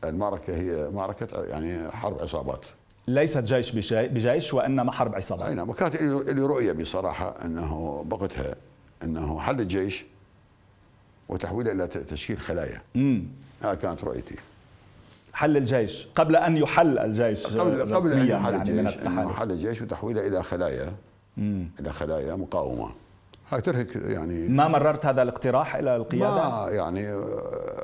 المعركة 0.03 0.55
هي 0.55 0.89
معركة 0.89 1.43
يعني 1.43 1.91
حرب 1.91 2.19
عصابات. 2.19 2.65
ليست 3.07 3.37
جيش 3.37 3.91
بجيش 3.91 4.53
وإنما 4.53 4.91
حرب 4.91 5.15
عصابات. 5.15 5.47
أي 5.47 5.55
نعم 5.55 5.69
وكانت 5.69 5.95
لي 6.01 6.41
رؤية 6.41 6.71
بصراحة 6.71 7.35
إنه 7.45 8.03
بوقتها 8.05 8.55
إنه 9.03 9.39
حل 9.39 9.59
الجيش 9.59 10.05
وتحويله 11.29 11.71
إلى 11.71 11.87
تشكيل 11.87 12.39
خلايا. 12.39 12.81
امم 12.95 13.27
هاي 13.61 13.75
كانت 13.75 14.03
رؤيتي. 14.03 14.35
حل 15.35 15.57
الجيش 15.57 16.07
قبل 16.15 16.35
أن 16.35 16.57
يحل 16.57 16.99
الجيش 16.99 17.57
قبل 17.57 17.95
قبل 17.95 18.13
أن 18.13 18.27
يحل 18.27 18.53
يعني 18.53 18.69
الجيش 18.69 18.97
حل 19.35 19.51
الجيش 19.51 19.81
وتحويله 19.81 20.27
إلى 20.27 20.43
خلايا. 20.43 20.93
مم. 21.37 21.69
إلى 21.79 21.91
خلايا 21.91 22.35
مقاومة. 22.35 22.89
هاي 23.49 23.61
يعني. 23.95 24.47
ما 24.47 24.67
مررت 24.67 25.05
هذا 25.05 25.21
الاقتراح 25.21 25.75
إلى 25.75 25.95
القيادة؟ 25.95 26.49
ما 26.49 26.67
يعني 26.69 27.13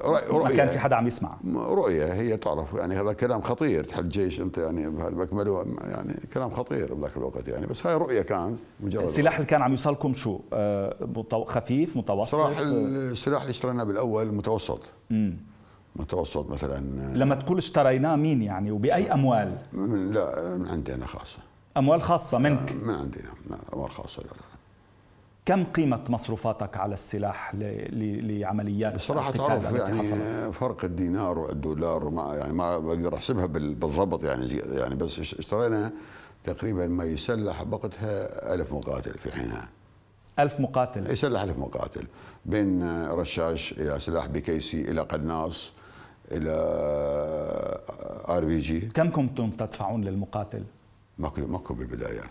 رؤية 0.05 0.43
ما 0.43 0.55
كان 0.55 0.67
في 0.67 0.79
حدا 0.79 0.95
عم 0.95 1.07
يسمع؟ 1.07 1.37
رؤية 1.55 2.13
هي 2.13 2.37
تعرف 2.37 2.73
يعني 2.73 2.95
هذا 2.95 3.13
كلام 3.13 3.41
خطير 3.41 3.83
تحل 3.83 4.09
جيش 4.09 4.41
أنت 4.41 4.57
يعني 4.57 4.89
بكمله 4.89 5.65
يعني 5.81 6.13
كلام 6.33 6.49
خطير 6.49 6.93
بذاك 6.93 7.17
الوقت 7.17 7.47
يعني. 7.47 7.65
بس 7.65 7.87
هاي 7.87 7.95
رؤية 7.95 8.21
كانت 8.21 8.59
مجرد 8.79 9.03
السلاح 9.03 9.35
اللي 9.35 9.47
كان 9.47 9.61
عم 9.61 9.71
يوصلكم 9.71 10.13
شو؟ 10.13 10.39
آه 10.53 11.45
خفيف 11.47 11.97
متوسط؟ 11.97 12.35
السلاح 12.35 13.41
اللي 13.41 13.51
اشتريناه 13.51 13.83
بالأول 13.83 14.31
متوسط. 14.31 14.79
امم 15.11 15.50
متوسط 15.95 16.49
مثلا 16.49 16.79
لما 17.17 17.35
تقول 17.35 17.57
اشتريناه 17.57 18.15
مين 18.15 18.41
يعني؟ 18.41 18.71
وبأي 18.71 19.13
أموال؟ 19.13 19.57
من 19.73 20.11
لا 20.11 20.57
من 20.57 20.67
عندي 20.69 20.93
أنا 20.93 21.05
خاصة. 21.05 21.39
أموال 21.77 22.01
خاصة 22.01 22.37
منك؟ 22.37 22.71
من 22.83 22.93
عندي 22.93 23.19
نعم 23.49 23.59
أموال 23.73 23.91
خاصة 23.91 24.23
لا 24.23 24.29
كم 25.45 25.63
قيمة 25.63 25.99
مصروفاتك 26.09 26.77
على 26.77 26.93
السلاح 26.93 27.55
لعمليات 27.55 28.95
بصراحة 28.95 29.31
تعرف 29.31 29.63
يعني 29.73 29.99
حصلت. 29.99 30.53
فرق 30.55 30.85
الدينار 30.85 31.39
والدولار 31.39 32.09
ما 32.09 32.35
يعني 32.35 32.53
ما 32.53 32.77
بقدر 32.79 33.15
أحسبها 33.15 33.45
بالضبط 33.45 34.23
يعني 34.23 34.47
يعني 34.55 34.95
بس 34.95 35.19
اشترينا 35.19 35.91
تقريبا 36.43 36.87
ما 36.87 37.03
يسلح 37.03 37.63
بوقتها 37.63 38.53
ألف 38.53 38.73
مقاتل 38.73 39.13
في 39.17 39.33
حينها. 39.35 39.69
ألف 40.39 40.59
مقاتل؟ 40.59 41.11
يسلح 41.11 41.41
ألف 41.41 41.57
مقاتل 41.57 42.07
بين 42.45 42.83
رشاش 43.11 43.71
إلى 43.71 43.99
سلاح 43.99 44.27
بكيسي 44.27 44.91
إلى 44.91 45.01
قناص. 45.01 45.73
إلى 46.31 46.51
RPG. 48.29 48.79
كم 48.79 49.11
كنتم 49.11 49.49
تدفعون 49.49 50.03
للمقاتل؟ 50.03 50.63
ماكو 51.19 51.41
ماكو 51.47 51.73
بالبداية. 51.73 52.21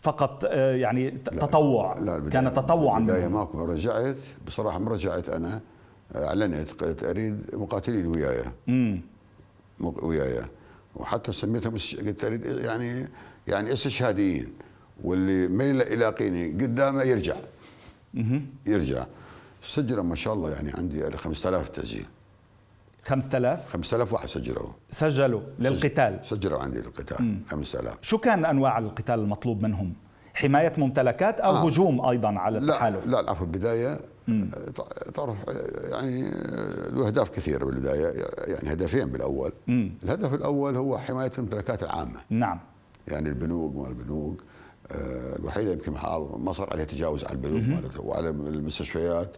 فقط 0.00 0.44
آه، 0.44 0.74
يعني 0.74 1.10
تطوع. 1.10 1.98
لا 1.98 2.18
لا 2.18 2.30
كان 2.30 2.52
تطوعا. 2.52 2.98
البداية 2.98 3.28
ماكو. 3.28 3.64
رجعت 3.64 4.16
بصراحة 4.46 4.78
ما 4.78 4.90
رجعت 4.90 5.28
أنا. 5.28 5.60
أعلنت 6.16 6.84
قلت 6.84 7.04
أريد 7.04 7.54
مقاتلين 7.54 8.06
وياي. 8.06 8.44
وياي. 9.80 10.42
وحتى 10.96 11.32
سميتهم 11.32 11.72
قلت 12.06 12.24
أريد 12.24 12.46
يعني 12.46 13.08
يعني 13.46 13.72
استشهاديين. 13.72 14.52
واللي 15.04 15.48
ما 15.48 15.64
يلاقيني 15.64 16.52
قدامه 16.52 17.02
يرجع. 17.02 17.36
يرجع. 18.66 19.06
سجلوا 19.62 20.04
ما 20.04 20.14
شاء 20.14 20.34
الله 20.34 20.50
يعني 20.50 20.70
عندي 20.78 21.10
5000 21.10 21.68
تسجيل. 21.68 22.06
5000 23.06 23.68
5000 23.72 24.12
واحد 24.12 24.28
سجلوا 24.28 24.68
سجلوا 24.90 25.40
للقتال. 25.58 26.18
سجلوا 26.22 26.58
عندي 26.62 26.80
للقتال 26.80 27.40
5000 27.48 27.94
شو 28.02 28.18
كان 28.18 28.44
أنواع 28.44 28.78
القتال 28.78 29.14
المطلوب 29.14 29.62
منهم؟ 29.62 29.92
حماية 30.34 30.72
ممتلكات 30.78 31.40
أو 31.40 31.56
آه. 31.56 31.64
هجوم 31.66 32.06
أيضا 32.06 32.38
على 32.38 32.58
التحالف؟ 32.58 33.06
لا 33.06 33.10
لا 33.10 33.20
العفو 33.20 33.44
البدايه 33.44 33.98
تعرف 35.14 35.36
يعني 35.90 36.30
له 36.90 37.06
اهداف 37.06 37.30
كثيرة 37.30 37.64
بالبداية 37.64 38.24
يعني 38.46 38.72
هدفين 38.72 39.06
بالأول. 39.06 39.52
مم. 39.66 39.92
الهدف 40.02 40.34
الأول 40.34 40.76
هو 40.76 40.98
حماية 40.98 41.32
الممتلكات 41.38 41.82
العامة. 41.82 42.20
نعم. 42.30 42.60
يعني 43.08 43.28
البنوك 43.28 43.76
ما 43.76 43.88
البنوك 43.88 44.42
آه 44.92 45.36
الوحيدة 45.36 45.72
يمكن 45.72 45.92
مصر 46.38 46.70
عليها 46.72 46.84
تجاوز 46.84 47.24
على 47.24 47.32
البنوك 47.32 47.90
وعلى 47.98 48.28
المستشفيات. 48.28 49.36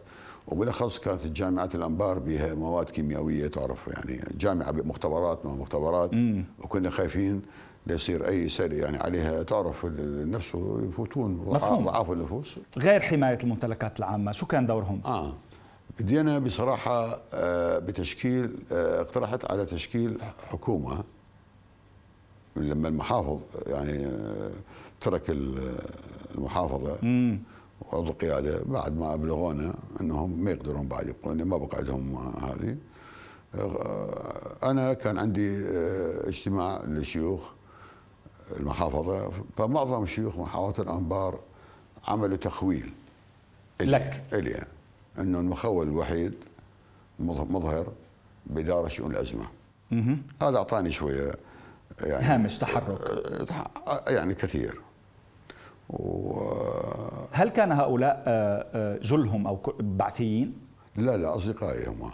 وبالاخص 0.49 0.99
كانت 0.99 1.25
الجامعات 1.25 1.75
الأنبار 1.75 2.19
بها 2.19 2.53
مواد 2.55 2.89
كيميائية 2.89 3.47
تعرف 3.47 3.87
يعني 3.87 4.21
جامعة 4.37 4.71
مختبرات 4.71 5.45
ما 5.45 5.51
مختبرات 5.53 6.13
مم. 6.13 6.45
وكنا 6.63 6.89
خايفين 6.89 7.41
ليصير 7.87 8.27
أي 8.27 8.49
سري 8.49 8.77
يعني 8.77 8.97
عليها 8.97 9.43
تعرف 9.43 9.85
النفس 9.85 10.51
يفوتون 10.89 11.37
ضعاف 11.83 12.11
النفوس 12.11 12.55
غير 12.77 13.01
حماية 13.01 13.37
الممتلكات 13.43 13.99
العامة 13.99 14.31
شو 14.31 14.45
كان 14.45 14.65
دورهم؟ 14.67 15.01
آه 15.05 15.33
بدينا 15.99 16.39
بصراحة 16.39 17.17
آه 17.33 17.79
بتشكيل 17.79 18.55
آه 18.71 19.01
اقترحت 19.01 19.51
على 19.51 19.65
تشكيل 19.65 20.17
حكومة 20.51 21.03
لما 22.55 22.87
المحافظ 22.87 23.39
يعني 23.67 24.05
آه 24.05 24.51
ترك 25.01 25.23
المحافظة 26.35 26.97
مم. 27.03 27.39
وعضو 27.81 28.11
القياده 28.11 28.61
بعد 28.65 28.97
ما 28.97 29.13
ابلغونا 29.13 29.75
أنهم 30.01 30.43
ما 30.43 30.51
يقدرون 30.51 30.87
بعد 30.87 31.07
يبقون 31.07 31.43
ما 31.43 31.57
بقى 31.57 31.77
عندهم 31.77 32.17
هذه. 32.43 32.77
أنا 34.63 34.93
كان 34.93 35.17
عندي 35.17 35.65
اجتماع 36.27 36.81
للشيوخ 36.83 37.49
المحافظة 38.57 39.31
فمعظم 39.57 40.05
شيوخ 40.05 40.37
محافظة 40.37 40.83
الأنبار 40.83 41.39
عملوا 42.07 42.37
تخويل. 42.37 42.93
لك. 43.81 44.23
الي 44.33 44.65
إنه 45.19 45.39
المخول 45.39 45.87
الوحيد 45.87 46.33
مظهر 47.19 47.87
باداره 48.45 48.87
شؤون 48.87 49.11
الأزمة. 49.11 49.45
هذا 50.41 50.57
أعطاني 50.57 50.91
شوية 50.91 51.35
يعني 52.01 52.25
هامش 52.25 52.59
تحرك. 52.59 52.99
يعني 54.07 54.33
كثير. 54.33 54.81
و... 55.89 56.39
هل 57.31 57.49
كان 57.49 57.71
هؤلاء 57.71 58.23
آه، 58.27 58.65
آه، 58.73 58.99
جلهم 59.01 59.47
أو 59.47 59.59
بعثيين؟ 59.79 60.53
لا 60.95 61.17
لا 61.17 61.35
أصدقائي 61.35 61.87
هم. 61.87 62.09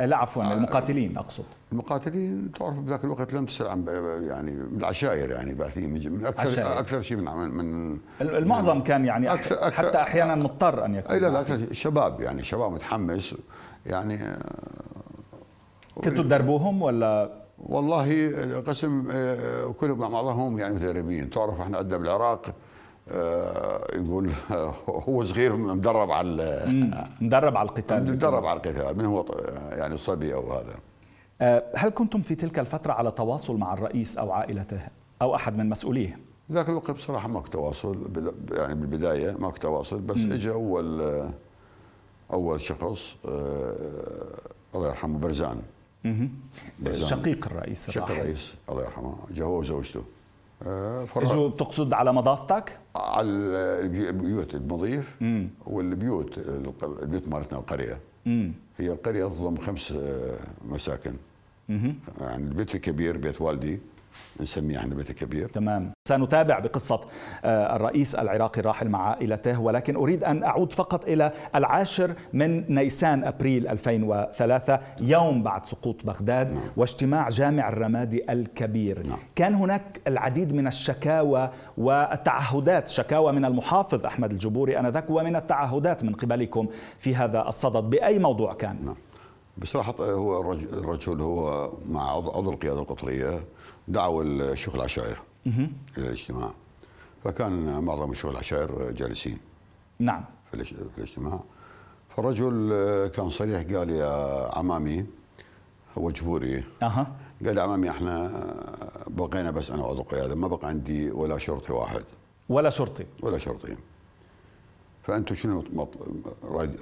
آه، 0.00 0.06
لا 0.06 0.16
عفوا 0.16 0.42
المقاتلين 0.42 1.18
أقصد. 1.18 1.44
المقاتلين 1.72 2.52
تعرف 2.58 2.74
بذاك 2.74 3.04
الوقت 3.04 3.34
لم 3.34 3.44
تسأل 3.44 3.66
عن 3.66 3.86
يعني 4.28 4.50
من 4.50 4.78
العشائر 4.78 5.30
يعني 5.30 5.54
بعثيين 5.54 6.12
من 6.12 6.26
أكثر 6.26 6.48
عشائر. 6.48 6.78
أكثر 6.78 7.00
شيء 7.00 7.16
من 7.16 7.24
من 7.50 7.98
المعظم 8.20 8.80
كان 8.80 9.04
يعني 9.04 9.32
أكثر 9.32 9.66
أكثر 9.66 9.88
حتى 9.88 9.98
أحيانا 9.98 10.34
مضطر 10.34 10.84
أن 10.84 10.94
يكون 10.94 11.12
اي 11.12 11.20
لا 11.20 11.26
لا 11.26 11.40
أكثر 11.40 11.72
شباب 11.72 12.20
يعني 12.20 12.44
شباب 12.44 12.72
متحمس 12.72 13.34
يعني 13.86 14.18
كنتوا 15.94 16.24
تدربوهم 16.24 16.82
ولا؟ 16.82 17.30
والله 17.58 18.30
قسم 18.66 19.02
كلهم 19.80 19.98
مع 19.98 20.08
بعضهم 20.08 20.58
يعني 20.58 20.74
مدربين 20.74 21.30
تعرف 21.30 21.60
إحنا 21.60 21.78
عندنا 21.78 21.98
بالعراق 21.98 22.54
يقول 23.94 24.30
هو 25.08 25.24
صغير 25.24 25.56
مدرب 25.56 26.10
على 26.10 26.64
مدرب 27.20 27.56
على 27.56 27.68
القتال. 27.68 28.04
مدرب 28.04 28.46
على 28.46 28.56
القتال 28.56 28.98
من 28.98 29.04
هو 29.04 29.24
يعني 29.72 29.96
صبي 29.96 30.34
أو 30.34 30.52
هذا. 30.52 30.74
آه، 31.40 31.62
هل 31.76 31.90
كنتم 31.90 32.22
في 32.22 32.34
تلك 32.34 32.58
الفترة 32.58 32.92
على 32.92 33.10
تواصل 33.10 33.56
مع 33.56 33.74
الرئيس 33.74 34.18
أو 34.18 34.32
عائلته 34.32 34.80
أو 35.22 35.34
أحد 35.34 35.56
من 35.56 35.68
مسؤوليه؟ 35.68 36.18
ذاك 36.52 36.68
الوقت 36.68 36.90
بصراحة 36.90 37.28
ماكو 37.28 37.46
تواصل 37.48 37.98
يعني 38.52 38.74
بالبداية 38.74 39.36
ماكو 39.38 39.56
تواصل 39.56 40.00
بس 40.00 40.16
اجى 40.16 40.50
أول 40.50 41.02
أول 42.32 42.60
شخص 42.60 43.16
آه، 43.28 43.74
الله 44.74 44.88
يرحمه 44.88 45.18
برزان. 45.18 45.62
شقيق 46.92 47.46
الرئيس 47.46 47.90
شقيق 47.90 48.10
الرئيس 48.10 48.54
الله 48.70 48.82
يرحمه 48.82 49.16
جا 49.30 49.44
هو 49.44 49.58
وزوجته. 49.58 50.02
اجوا 50.62 51.48
بتقصد 51.48 51.92
على 51.92 52.12
مضافتك؟ 52.12 52.78
على 52.96 53.28
البيوت 53.28 54.54
المضيف 54.54 55.16
مم. 55.20 55.48
والبيوت 55.66 56.38
البيوت 57.02 57.28
مالتنا 57.28 57.58
القرية 57.58 58.00
مم. 58.26 58.52
هي 58.76 58.92
القرية 58.92 59.24
تضم 59.24 59.56
خمس 59.56 59.92
آه، 59.92 60.36
مساكن 60.68 61.12
مم. 61.68 61.94
يعني 62.20 62.44
البيت 62.44 62.74
الكبير 62.74 63.16
بيت 63.16 63.40
والدي 63.40 63.78
نسميه 64.40 64.78
عند 64.78 64.92
البيت 64.92 65.10
الكبير 65.10 65.48
تمام 65.48 65.92
سنتابع 66.08 66.58
بقصة 66.58 67.00
آه، 67.44 67.76
الرئيس 67.76 68.14
العراقي 68.14 68.60
الراحل 68.60 68.88
مع 68.88 69.08
عائلته 69.08 69.60
ولكن 69.60 69.96
أريد 69.96 70.24
أن 70.24 70.42
أعود 70.42 70.72
فقط 70.72 71.04
إلى 71.04 71.32
العاشر 71.54 72.14
من 72.32 72.74
نيسان 72.74 73.24
أبريل 73.24 73.68
2003 73.68 74.80
يوم 75.00 75.42
بعد 75.42 75.66
سقوط 75.66 76.04
بغداد 76.04 76.52
نعم. 76.52 76.62
واجتماع 76.76 77.28
جامع 77.28 77.68
الرمادي 77.68 78.32
الكبير 78.32 79.06
نعم. 79.06 79.18
كان 79.36 79.54
هناك 79.54 80.00
العديد 80.06 80.54
من 80.54 80.66
الشكاوى 80.66 81.50
والتعهدات 81.78 82.88
شكاوى 82.88 83.32
من 83.32 83.44
المحافظ 83.44 84.06
أحمد 84.06 84.30
الجبوري 84.30 84.78
أنذاك 84.78 85.10
ومن 85.10 85.36
التعهدات 85.36 86.04
من 86.04 86.12
قبلكم 86.14 86.68
في 86.98 87.16
هذا 87.16 87.48
الصدد 87.48 87.90
بأي 87.90 88.18
موضوع 88.18 88.54
كان؟ 88.54 88.76
نعم. 88.84 88.96
بصراحة 89.58 89.94
هو 90.00 90.52
الرجل 90.52 91.20
هو 91.20 91.70
مع 91.88 92.10
عضو 92.10 92.52
القيادة 92.52 92.80
القطرية 92.80 93.40
دعوا 93.88 94.22
الشيوخ 94.24 94.74
العشائر 94.74 95.18
إلى 95.46 95.70
الاجتماع. 95.98 96.50
فكان 97.24 97.84
معظم 97.84 98.12
الشيوخ 98.12 98.32
العشائر 98.32 98.90
جالسين 98.90 99.38
نعم. 99.98 100.24
في 100.50 100.78
الاجتماع. 100.98 101.40
فالرجل 102.16 102.70
كان 103.14 103.28
صريح 103.30 103.76
قال 103.76 103.90
يا 103.90 104.50
عمامي 104.58 105.06
هو 105.98 106.10
جبوري. 106.10 106.64
أها. 106.82 107.16
قال 107.46 107.58
يا 107.58 107.62
عمامي 107.62 107.90
إحنا 107.90 108.44
بقينا 109.06 109.50
بس 109.50 109.70
أنا 109.70 109.82
وعضو 109.82 110.02
قيادة 110.02 110.34
ما 110.34 110.48
بقى 110.48 110.68
عندي 110.68 111.10
ولا 111.10 111.38
شرطي 111.38 111.72
واحد. 111.72 112.04
ولا 112.48 112.70
شرطي. 112.70 113.06
ولا 113.22 113.38
شرطي. 113.38 113.76
فانتم 115.02 115.34
شنو 115.34 115.64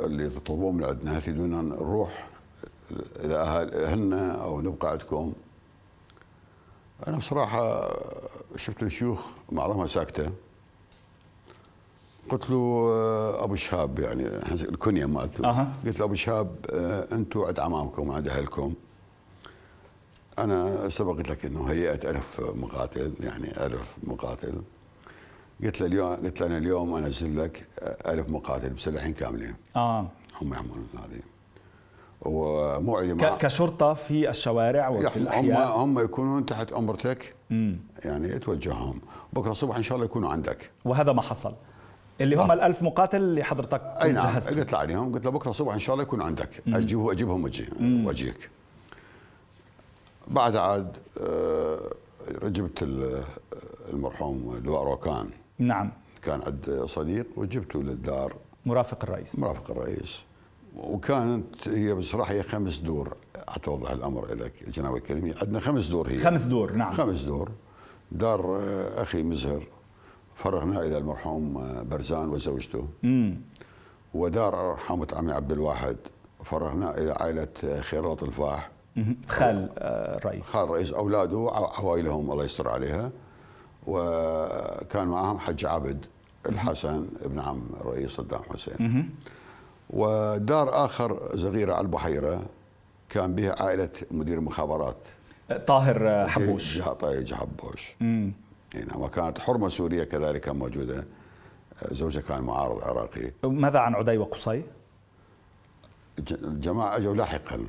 اللي 0.01 0.29
تطلبون 0.29 0.77
من 0.77 0.85
عندنا 0.85 1.21
تريدون 1.21 1.69
نروح 1.69 2.29
إلى 3.25 3.37
اهلنا 3.85 4.33
أو 4.33 4.61
نبقى 4.61 4.91
عندكم؟ 4.91 5.33
أنا 7.09 7.17
بصراحة 7.17 7.91
شفت 8.57 8.83
الشيوخ 8.83 9.21
معظمها 9.53 9.87
ساكتة. 9.87 10.33
قلت 12.29 12.51
له 12.51 12.57
آه، 12.57 13.45
أبو 13.45 13.55
شهاب 13.55 13.99
يعني 13.99 14.27
الكنيه 14.53 15.07
مالته. 15.07 15.45
أه. 15.51 15.69
قلت 15.87 15.99
له 15.99 16.05
أبو 16.05 16.15
شهاب 16.15 16.57
آه، 16.71 17.15
أنتم 17.15 17.41
عند 17.41 17.61
عمامكم 17.61 18.09
وعند 18.09 18.29
أهلكم. 18.29 18.75
أنا 20.39 20.89
سبق 20.89 21.13
قلت 21.17 21.29
لك 21.29 21.45
إنه 21.45 21.65
هيئت 21.71 22.05
ألف 22.05 22.41
مقاتل 22.41 23.15
يعني 23.21 23.67
ألف 23.67 23.95
مقاتل. 24.03 24.63
قلت 25.65 25.81
له 25.81 25.87
اليوم 25.87 26.15
قلت 26.17 26.41
له 26.41 26.47
أنا 26.47 26.59
اليوم 26.59 26.95
أنزل 26.95 27.39
لك 27.39 27.69
ألف 27.83 28.29
مقاتل 28.29 28.73
مسلحين 28.73 29.13
كاملين. 29.13 29.55
آه. 29.77 30.07
هم 30.43 30.53
يحملون 30.53 30.89
هذه. 30.95 31.21
وموعد 32.25 33.05
مع 33.05 33.37
كشرطة 33.37 33.95
في 33.95 34.31
الشوارع 34.31 34.89
وفي 34.89 35.17
الاحياء 35.17 35.77
هم 35.77 35.99
هم 35.99 36.05
يكونون 36.05 36.47
تحت 36.47 36.73
امرتك 36.73 37.35
يعني 38.05 38.39
توجههم 38.39 39.01
بكرة 39.33 39.51
الصبح 39.51 39.77
إن 39.77 39.83
شاء 39.83 39.97
الله 39.97 40.05
يكونوا 40.05 40.31
عندك. 40.31 40.71
وهذا 40.85 41.13
ما 41.13 41.23
حصل. 41.23 41.55
اللي 42.21 42.37
هم 42.37 42.51
آه. 42.51 42.55
الألف 42.55 42.83
مقاتل 42.83 43.17
اللي 43.17 43.45
حضرتك 43.45 43.83
أي 44.03 44.13
نعم 44.13 44.39
قلت 44.39 44.73
له 44.73 44.79
عليهم. 44.79 45.13
قلت 45.15 45.25
له 45.25 45.31
بكرة 45.31 45.51
الصبح 45.51 45.73
إن 45.73 45.79
شاء 45.79 45.95
الله 45.95 46.03
يكونوا 46.03 46.27
عندك. 46.27 46.49
اجيبه 46.69 47.13
أجيبهم 47.13 47.51
واجيك 48.07 48.51
بعد 50.29 50.57
عاد 50.57 50.97
آه، 51.21 51.79
جبت 52.43 52.85
المرحوم 53.93 54.61
لواء 54.65 54.83
روكان. 54.83 55.29
نعم. 55.59 55.93
كان 56.23 56.41
عند 56.47 56.83
صديق 56.87 57.27
وجبته 57.37 57.83
للدار. 57.83 58.35
مرافق 58.67 58.99
الرئيس. 59.03 59.39
مرافق 59.39 59.71
الرئيس. 59.71 60.23
وكانت 60.77 61.69
هي 61.69 61.95
بصراحة 61.95 62.33
هي 62.33 62.43
خمس 62.43 62.79
دور 62.79 63.17
حتى 63.49 63.71
اوضح 63.71 63.91
الأمر 63.91 64.35
لك 64.35 64.69
جناب 64.69 64.97
الكريم. 64.97 65.35
عندنا 65.43 65.61
خمس 65.61 65.89
دور 65.89 66.09
هي. 66.11 66.19
خمس 66.19 66.45
دور 66.45 66.73
نعم. 66.73 66.93
خمس 66.93 67.23
دور. 67.23 67.51
دار 68.13 68.57
آه، 68.57 69.03
أخي 69.03 69.23
مزهر. 69.23 69.63
فرغنا 70.37 70.81
إلى 70.81 70.99
المرحوم 70.99 71.57
آه، 71.59 71.83
برزان 71.83 72.29
وزوجته. 72.29 72.89
امم 73.05 73.41
ودار 74.15 74.73
رحمة 74.73 75.09
عمي 75.13 75.33
عبد 75.33 75.53
الواحد. 75.53 75.97
فرغنا 76.45 76.99
إلى 76.99 77.11
عائلة 77.13 77.49
آه، 77.65 77.81
خيرات 77.81 78.23
الفاح. 78.23 78.71
خال 79.29 79.69
الرئيس 79.79 80.45
خال 80.45 80.65
الرئيس 80.65 80.93
أولاده 80.93 81.37
وعوائلهم 81.37 82.31
الله 82.31 82.45
يستر 82.45 82.69
عليها. 82.69 83.11
وكان 83.87 85.09
معهم 85.09 85.39
حج 85.39 85.65
عبد 85.65 86.07
الحسن 86.49 87.07
ابن 87.25 87.39
عم 87.41 87.63
الرئيس 87.81 88.11
صدام 88.11 88.41
حسين. 88.53 89.11
ودار 89.95 90.85
آخر 90.85 91.37
صغيره 91.37 91.73
على 91.73 91.85
البحيرة 91.85 92.43
كان 93.09 93.35
بها 93.35 93.63
عائلة 93.63 93.91
مدير 94.11 94.39
المخابرات. 94.39 95.09
طاهر 95.67 96.29
حبوش. 96.29 96.79
طاهر 96.79 97.25
حبوش. 97.33 97.95
امم 98.03 98.33
نعم 98.75 99.03
وكانت 99.03 99.39
حرمة 99.39 99.69
سورية 99.69 100.05
كذلك 100.05 100.49
موجودة. 100.49 101.05
زوجها 101.91 102.21
كان 102.21 102.41
معارض 102.41 102.83
عراقي. 102.83 103.31
ماذا 103.45 103.79
عن 103.79 103.95
عدي 103.95 104.19
وقصي؟ 104.19 104.63
الجماعة 106.31 106.97
أجوا 106.97 107.15
لاحقا. 107.15 107.67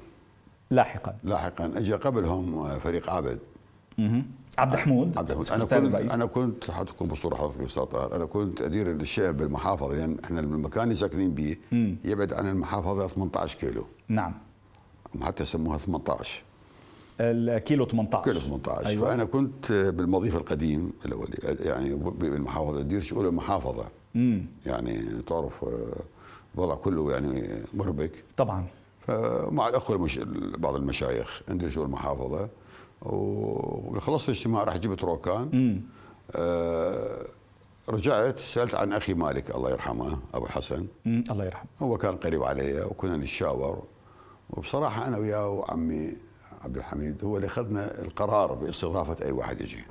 لاحقا. 0.72 1.16
لاحقا 1.24 1.66
اجى 1.66 1.94
قبلهم 1.94 2.80
فريق 2.80 3.10
عابد. 3.10 3.40
عبد 4.58 4.76
حمود 4.76 5.18
عبد 5.18 5.34
حمود. 5.34 5.50
أنا 5.50 5.66
كنت 5.66 6.12
أنا 6.12 6.26
كنت 6.26 6.72
حتكون 6.72 7.08
بصوره 7.08 7.36
حضرتك 7.36 7.80
طاهر 7.80 8.16
أنا 8.16 8.26
كنت 8.26 8.62
أدير 8.62 8.92
الشعب 8.92 9.38
بالمحافظه 9.38 9.88
لأن 9.88 10.00
يعني 10.00 10.24
إحنا 10.24 10.40
المكان 10.40 10.84
اللي 10.84 10.96
ساكنين 10.96 11.32
به 11.32 11.56
يبعد 12.06 12.34
عن 12.34 12.48
المحافظة 12.48 13.08
18 13.08 13.60
كيلو. 13.60 13.86
نعم. 14.08 14.34
حتى 15.22 15.44
يسموها 15.44 15.78
18 15.78 16.44
الكيلو 17.20 17.86
18 17.86 18.24
كيلو 18.24 18.40
18 18.40 18.88
أيوة. 18.88 19.10
فأنا 19.10 19.24
كنت 19.24 19.72
بالمضيف 19.72 20.36
القديم 20.36 20.94
الاولي 21.06 21.38
يعني 21.60 21.96
بالمحافظة 21.96 22.80
أدير 22.80 23.02
شؤون 23.02 23.26
المحافظة. 23.26 23.86
مم. 24.16 24.46
يعني 24.66 25.02
تعرف 25.28 25.66
الوضع 26.56 26.74
آه، 26.74 26.76
كله 26.76 27.12
يعني 27.12 27.48
مربك. 27.74 28.12
طبعا. 28.38 28.66
فمع 29.02 29.70
الأخوة 29.70 29.96
المش... 29.96 30.20
بعض 30.58 30.76
المشايخ 30.76 31.42
ندير 31.50 31.70
شؤون 31.70 31.86
المحافظة. 31.86 32.50
وخلصت 33.02 34.30
الاجتماع 34.30 34.64
راح 34.64 34.78
جبت 34.78 35.04
روكان. 35.04 35.82
آه 36.32 37.26
رجعت 37.90 38.40
سألت 38.40 38.76
عن 38.76 38.94
أخي 38.94 39.14
مالك 39.14 39.56
الله 39.56 39.72
يرحمه 39.72 40.20
أبو 40.34 40.46
الحسن 40.46 40.88
الله 41.06 41.46
يرحمه. 41.46 41.70
هو 41.80 41.98
كان 41.98 42.16
قريب 42.16 42.44
علي 42.44 42.84
وكنا 42.84 43.18
نتشاور. 43.18 43.84
وبصراحة 44.50 45.08
أنا 45.08 45.18
وياه 45.18 45.50
وعمي 45.50 46.14
عبد 46.64 46.78
الحميد 46.78 47.24
هو 47.24 47.36
اللي 47.36 47.48
أخذنا 47.48 48.02
القرار 48.02 48.54
باستضافة 48.54 49.26
أي 49.26 49.32
واحد 49.32 49.62
يجي. 49.62 49.84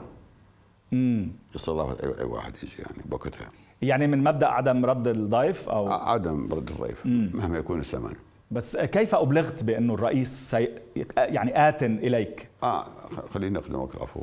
امم 0.93 1.33
استضافة 1.57 2.21
اي 2.21 2.25
واحد 2.25 2.53
يجي 2.63 2.75
يعني 2.79 3.03
بوقتها. 3.05 3.49
يعني 3.83 4.07
من 4.07 4.25
مبدأ 4.25 4.47
عدم 4.47 4.87
رد 4.87 5.09
الضيف 5.09 5.69
أو 5.69 5.93
عدم 5.93 6.53
رد 6.53 6.71
الضيف 6.71 7.07
مم. 7.07 7.31
مهما 7.35 7.59
يكون 7.59 7.81
الثمن. 7.81 8.15
بس 8.55 8.77
كيف 8.77 9.15
أبلغت 9.15 9.65
بأنه 9.65 9.95
الرئيس 9.95 10.51
سي... 10.51 10.69
يعني 11.17 11.69
آت 11.69 11.83
إليك؟ 11.83 12.49
آه 12.63 12.85
خليني 13.31 13.59
أخدمك 13.59 13.95
العفو 13.95 14.21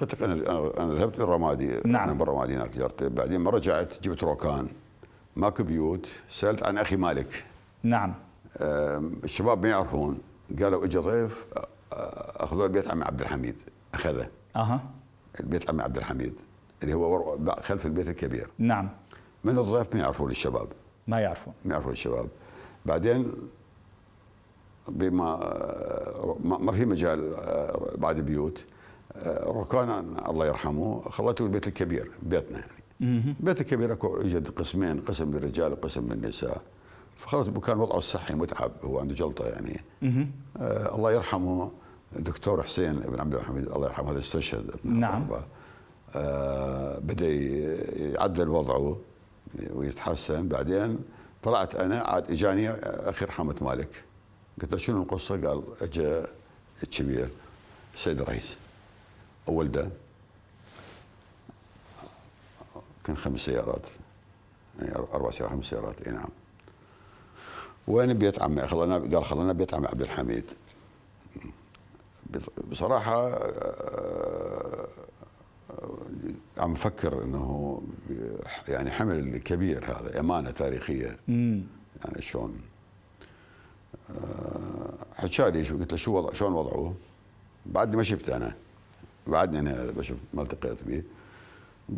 قلت 0.00 0.14
لك 0.14 0.22
أنا 0.22 0.34
أنا 0.82 0.94
ذهبت 0.94 1.18
للرمادي 1.18 1.80
نعم. 1.84 2.08
أنا 2.08 2.18
بالرمادي 2.18 2.54
هناك 2.54 2.70
جرت 2.76 3.02
بعدين 3.02 3.40
ما 3.40 3.50
رجعت 3.50 4.02
جبت 4.02 4.24
روكان. 4.24 4.68
ماكو 5.36 5.62
بيوت. 5.62 6.08
سألت 6.28 6.62
عن 6.62 6.78
أخي 6.78 6.96
مالك. 6.96 7.44
نعم. 7.82 8.14
الشباب 9.24 9.62
ما 9.62 9.68
يعرفون. 9.68 10.18
قالوا 10.62 10.84
اجى 10.84 10.98
ضيف 10.98 11.46
أخذوه 12.36 12.66
البيت 12.66 12.88
عمي 12.88 13.04
عبد 13.04 13.20
الحميد. 13.20 13.62
أخذه. 13.94 14.28
أها. 14.56 14.80
البيت 15.40 15.70
عمي 15.70 15.82
عبد 15.82 15.96
الحميد. 15.96 16.34
اللي 16.82 16.94
هو 16.94 17.38
خلف 17.62 17.86
البيت 17.86 18.08
الكبير. 18.08 18.50
نعم. 18.58 18.88
من 19.44 19.58
الضيف 19.58 19.94
ما 19.94 20.00
يعرفون 20.00 20.30
الشباب. 20.30 20.68
ما 21.06 21.20
يعرفون. 21.20 21.54
ما 21.64 21.72
يعرفون 21.72 21.92
الشباب. 21.92 22.28
بعدين 22.86 23.32
بما 24.88 25.36
ما 26.44 26.72
في 26.72 26.86
مجال 26.86 27.34
آه، 27.34 27.96
بعد 27.98 28.20
بيوت. 28.20 28.64
آه، 29.16 29.60
ركان 29.60 30.16
الله 30.28 30.46
يرحمه 30.46 31.00
خلته 31.10 31.42
البيت 31.44 31.68
الكبير 31.68 32.10
بيتنا 32.22 32.58
يعني. 32.58 33.34
البيت 33.40 33.60
الكبير 33.60 33.92
أكو 33.92 34.16
يوجد 34.16 34.48
قسمين 34.48 35.00
قسم 35.00 35.30
للرجال 35.30 35.72
وقسم 35.72 36.12
للنساء. 36.12 36.62
فخلص 37.16 37.48
كان 37.48 37.78
وضعه 37.78 37.98
الصحي 37.98 38.34
متعب 38.34 38.72
هو 38.84 38.98
عنده 38.98 39.14
جلطة 39.14 39.46
يعني. 39.46 39.80
آه 40.56 40.94
الله 40.94 41.12
يرحمه 41.12 41.70
الدكتور 42.16 42.62
حسين 42.62 43.00
بن 43.00 43.20
عبد 43.20 43.34
الحميد 43.34 43.68
الله 43.68 43.86
يرحمه 43.86 44.10
هذا 44.12 44.18
استشهد. 44.18 44.70
نعم. 44.84 45.26
آه 46.14 46.98
بدأ 46.98 47.28
يعدل 47.96 48.48
وضعه 48.48 48.96
ويتحسن. 49.74 50.48
بعدين 50.48 50.98
طلعت 51.42 51.74
أنا 51.74 52.00
عاد 52.00 52.30
إجاني 52.30 52.70
أخي 52.70 53.24
رحمة 53.24 53.56
مالك. 53.60 54.04
قلت 54.62 54.72
له 54.72 54.78
شنو 54.78 55.02
القصة؟ 55.02 55.48
قال 55.48 55.62
اجى 55.82 56.22
الكبير 56.82 57.28
السيد 57.94 58.20
الرئيس. 58.20 58.56
وولده 59.46 59.88
كان 63.04 63.16
خمس 63.16 63.40
سيارات 63.40 63.86
يعني 64.78 64.94
أربع 64.94 65.30
سيارات 65.30 65.52
خمس 65.54 65.64
سيارات 65.64 66.02
إي 66.02 66.12
نعم. 66.12 66.28
وين 67.88 68.12
بيت 68.12 68.42
عمي 68.42 68.66
خلنا 68.66 68.98
قال 68.98 69.24
خلنا 69.24 69.52
بيت 69.52 69.74
عمي 69.74 69.86
عبد 69.86 70.02
الحميد. 70.02 70.44
بصراحة 72.70 73.28
آه، 73.28 74.39
عم 76.60 76.74
فكر 76.74 77.24
إنه 77.24 77.82
يعني 78.68 78.90
حمل 78.90 79.38
كبير 79.38 79.84
هذا 79.84 80.20
أمانة 80.20 80.50
تاريخية. 80.50 81.16
امم 81.28 81.62
يعني 82.04 82.22
شلون؟ 82.22 82.60
آه، 84.10 84.94
حكى 85.14 85.50
لي 85.50 85.64
شو 85.64 85.78
قلت 85.78 85.92
له 85.92 85.96
شو 85.96 86.16
وضع 86.16 86.32
شلون 86.32 86.52
وضعه؟ 86.52 86.94
بعدني 87.66 87.96
ما 87.96 88.02
شفته 88.02 88.36
أنا. 88.36 88.54
بعدني 89.26 89.58
أنا 89.58 89.90
بشوف 89.90 90.18
ما 90.34 90.42
التقيت 90.42 90.78
به. 90.86 91.02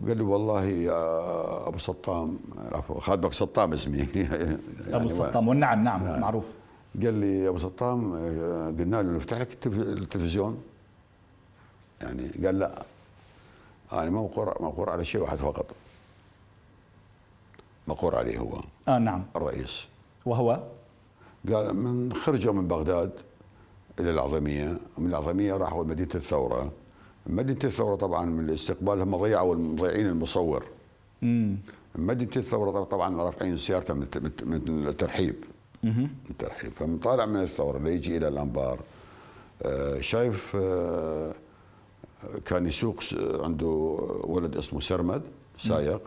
قال 0.07 0.17
لي 0.17 0.23
والله 0.23 0.65
يا 0.65 1.69
أبو 1.69 1.79
سطام 1.79 2.39
عفوا 2.73 3.01
خادمك 3.01 3.33
سطام 3.33 3.73
اسمي. 3.73 3.99
يعني 4.15 4.57
أبو 4.93 5.09
سطام. 5.09 5.49
والنعم 5.49 5.85
نعم, 5.85 6.05
نعم. 6.05 6.21
معروف. 6.21 6.45
قال 7.03 7.15
لي 7.15 7.39
يا 7.39 7.49
أبو 7.49 7.59
سطام 7.59 8.13
آه، 8.13 8.67
قلنا 8.67 9.03
له 9.03 9.17
نفتح 9.17 9.39
لك 9.39 9.67
التلفزيون؟ 9.67 10.63
يعني 12.03 12.29
قال 12.45 12.59
لا. 12.59 12.83
أنا 13.93 14.11
ما 14.11 14.23
مقر 14.23 14.63
مقر 14.63 14.91
على 14.91 15.05
شيء 15.05 15.21
واحد 15.21 15.39
فقط. 15.39 15.67
مقر 17.89 18.17
عليه 18.17 18.39
هو. 18.39 18.61
آه 18.89 18.99
نعم. 18.99 19.25
الرئيس. 19.37 19.87
وهو؟ 20.27 20.61
قال 21.53 21.77
من 21.77 22.13
خرجوا 22.13 22.53
من 22.53 22.69
بغداد 22.69 23.11
إلى 24.01 24.11
العظميه 24.11 24.77
ومن 24.99 25.09
العظميه 25.11 25.55
راحوا 25.57 25.85
مدينه 25.85 26.09
الثورة. 26.15 26.73
مدينة 27.27 27.59
الثورة 27.65 27.97
طبعا 27.97 28.25
من 28.27 28.45
الاستقبال 28.45 29.01
هم 29.03 29.17
ضيعوا 29.17 29.55
مضيعين 29.55 30.07
المصور. 30.07 30.65
امم 31.23 31.57
مدينة 31.95 32.31
الثورة 32.37 32.85
طبعا 32.85 33.23
رافعين 33.23 33.57
سيارته 33.57 33.95
من 33.95 34.87
الترحيب 34.89 35.35
الترحيب 36.31 36.73
فمن 36.73 36.99
طالع 36.99 37.27
من 37.27 37.41
الثورة 37.41 37.79
ليجي 37.79 38.17
إلى 38.17 38.29
الأنبار. 38.29 38.79
آه، 39.63 40.01
شايف 40.01 40.57
آه، 40.57 41.35
كان 42.45 42.67
يسوق 42.67 43.03
عنده 43.45 43.67
ولد 44.25 44.57
اسمه 44.59 44.81
سرمد 44.81 45.23
سايق 45.59 46.01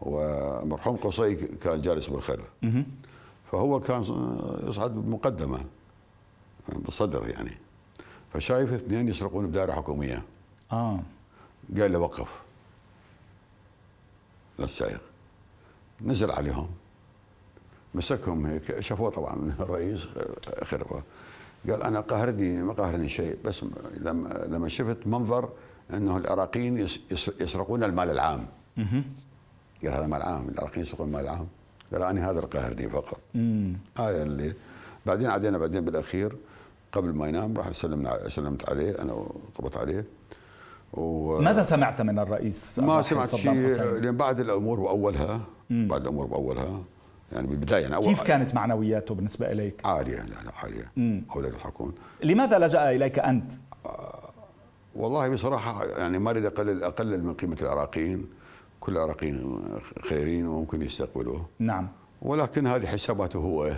ومرحوم 0.00 0.96
قصي 0.96 1.34
كان 1.34 1.80
جالس 1.80 2.08
بالخلف 2.08 2.46
فهو 3.52 3.80
كان 3.80 4.00
يصعد 4.68 4.94
بمقدمة 4.94 5.60
بالصدر 6.68 7.28
يعني. 7.28 7.58
فشايف 8.32 8.72
اثنين 8.72 9.08
يسرقون 9.08 9.46
بدائرة 9.46 9.72
حكومية. 9.72 10.22
آه. 10.72 11.00
قال 11.78 11.92
له 11.92 11.98
وقف. 11.98 12.28
للسائق 14.58 15.00
نزل 16.00 16.30
عليهم. 16.30 16.68
مسكهم 17.94 18.46
هيك. 18.46 18.80
شافوه 18.80 19.10
طبعا 19.10 19.54
الرئيس 19.60 20.08
خربه 20.64 21.02
قال 21.70 21.82
أنا 21.82 22.00
قهرني 22.00 22.62
ما 22.62 22.72
قهرني 22.72 23.08
شيء 23.08 23.36
بس 23.44 23.64
لما 24.00 24.46
لما 24.48 24.68
شفت 24.68 25.06
منظر 25.06 25.48
إنه 25.94 26.16
العراقيين 26.16 26.86
يسرقون 27.40 27.84
المال 27.84 28.10
العام. 28.10 28.46
قال 29.82 29.92
هذا 29.92 30.06
مال 30.06 30.22
عام 30.22 30.48
العراقيين 30.48 30.86
يسرقون 30.86 31.08
المال 31.08 31.20
العام. 31.20 31.46
قال 31.92 32.02
أنا 32.02 32.30
هذا 32.30 32.38
القاهرني 32.38 32.88
فقط. 32.88 33.20
هذا 33.98 34.22
اللي 34.22 34.54
بعدين 35.06 35.30
عدينا 35.30 35.58
بعدين 35.58 35.84
بالأخير 35.84 36.36
قبل 36.92 37.12
ما 37.12 37.28
ينام 37.28 37.56
راح 37.56 37.70
سلمنا 37.70 38.28
سلمت 38.28 38.70
عليه 38.70 39.02
أنا 39.02 39.12
وطبت 39.12 39.76
عليه. 39.76 40.04
و 40.92 41.40
ماذا 41.40 41.62
سمعت 41.62 42.00
من 42.02 42.18
الرئيس؟ 42.18 42.78
ما 42.78 43.02
سمعت 43.02 43.34
شيء 43.34 43.52
لأن 43.52 44.16
بعد 44.16 44.40
الأمور 44.40 44.80
باولها 44.80 45.40
بعد 45.70 46.00
الأمور 46.00 46.26
باولها 46.26 46.80
يعني 47.32 47.46
بالبداية 47.46 47.82
يعني 47.82 47.94
أول 47.94 48.06
كيف 48.06 48.22
كانت 48.22 48.54
معنوياته 48.54 49.14
بالنسبة 49.14 49.52
إليك؟ 49.52 49.86
عالية 49.86 50.16
لا 50.16 50.34
لا 50.44 50.52
عالية 50.62 50.92
أولاد 51.34 51.54
الحكون 51.54 51.94
لماذا 52.24 52.58
لجأ 52.58 52.90
إليك 52.90 53.18
أنت؟ 53.18 53.52
آه 53.86 54.30
والله 54.96 55.28
بصراحة 55.28 55.84
يعني 55.84 56.18
ما 56.18 56.30
أريد 56.30 56.44
أقلل 56.44 56.84
أقلل 56.84 57.24
من 57.24 57.34
قيمة 57.34 57.56
العراقيين 57.62 58.26
كل 58.80 58.92
العراقيين 58.92 59.60
خيرين 60.08 60.46
وممكن 60.46 60.82
يستقبلوه 60.82 61.46
نعم 61.58 61.88
ولكن 62.22 62.66
هذه 62.66 62.86
حساباته 62.86 63.38
هو 63.38 63.72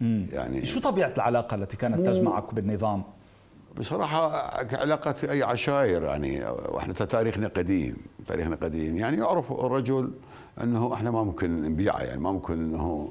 مم. 0.00 0.26
يعني 0.32 0.66
شو 0.66 0.80
طبيعة 0.80 1.12
العلاقة 1.16 1.54
التي 1.54 1.76
كانت 1.76 2.06
تجمعك 2.06 2.54
بالنظام؟ 2.54 3.02
بصراحة 3.78 4.30
علاقة 4.76 5.14
أي 5.30 5.42
عشائر 5.42 6.02
يعني 6.02 6.44
وإحنا 6.46 6.94
تاريخنا 6.94 7.48
قديم 7.48 7.96
تاريخنا 8.26 8.56
قديم 8.56 8.96
يعني 8.96 9.16
يعرف 9.16 9.52
الرجل 9.52 10.10
أنه 10.62 10.94
إحنا 10.94 11.10
ما 11.10 11.22
ممكن 11.22 11.62
نبيعه 11.62 12.00
يعني 12.00 12.20
ما 12.20 12.32
ممكن 12.32 12.52
أنه 12.54 13.08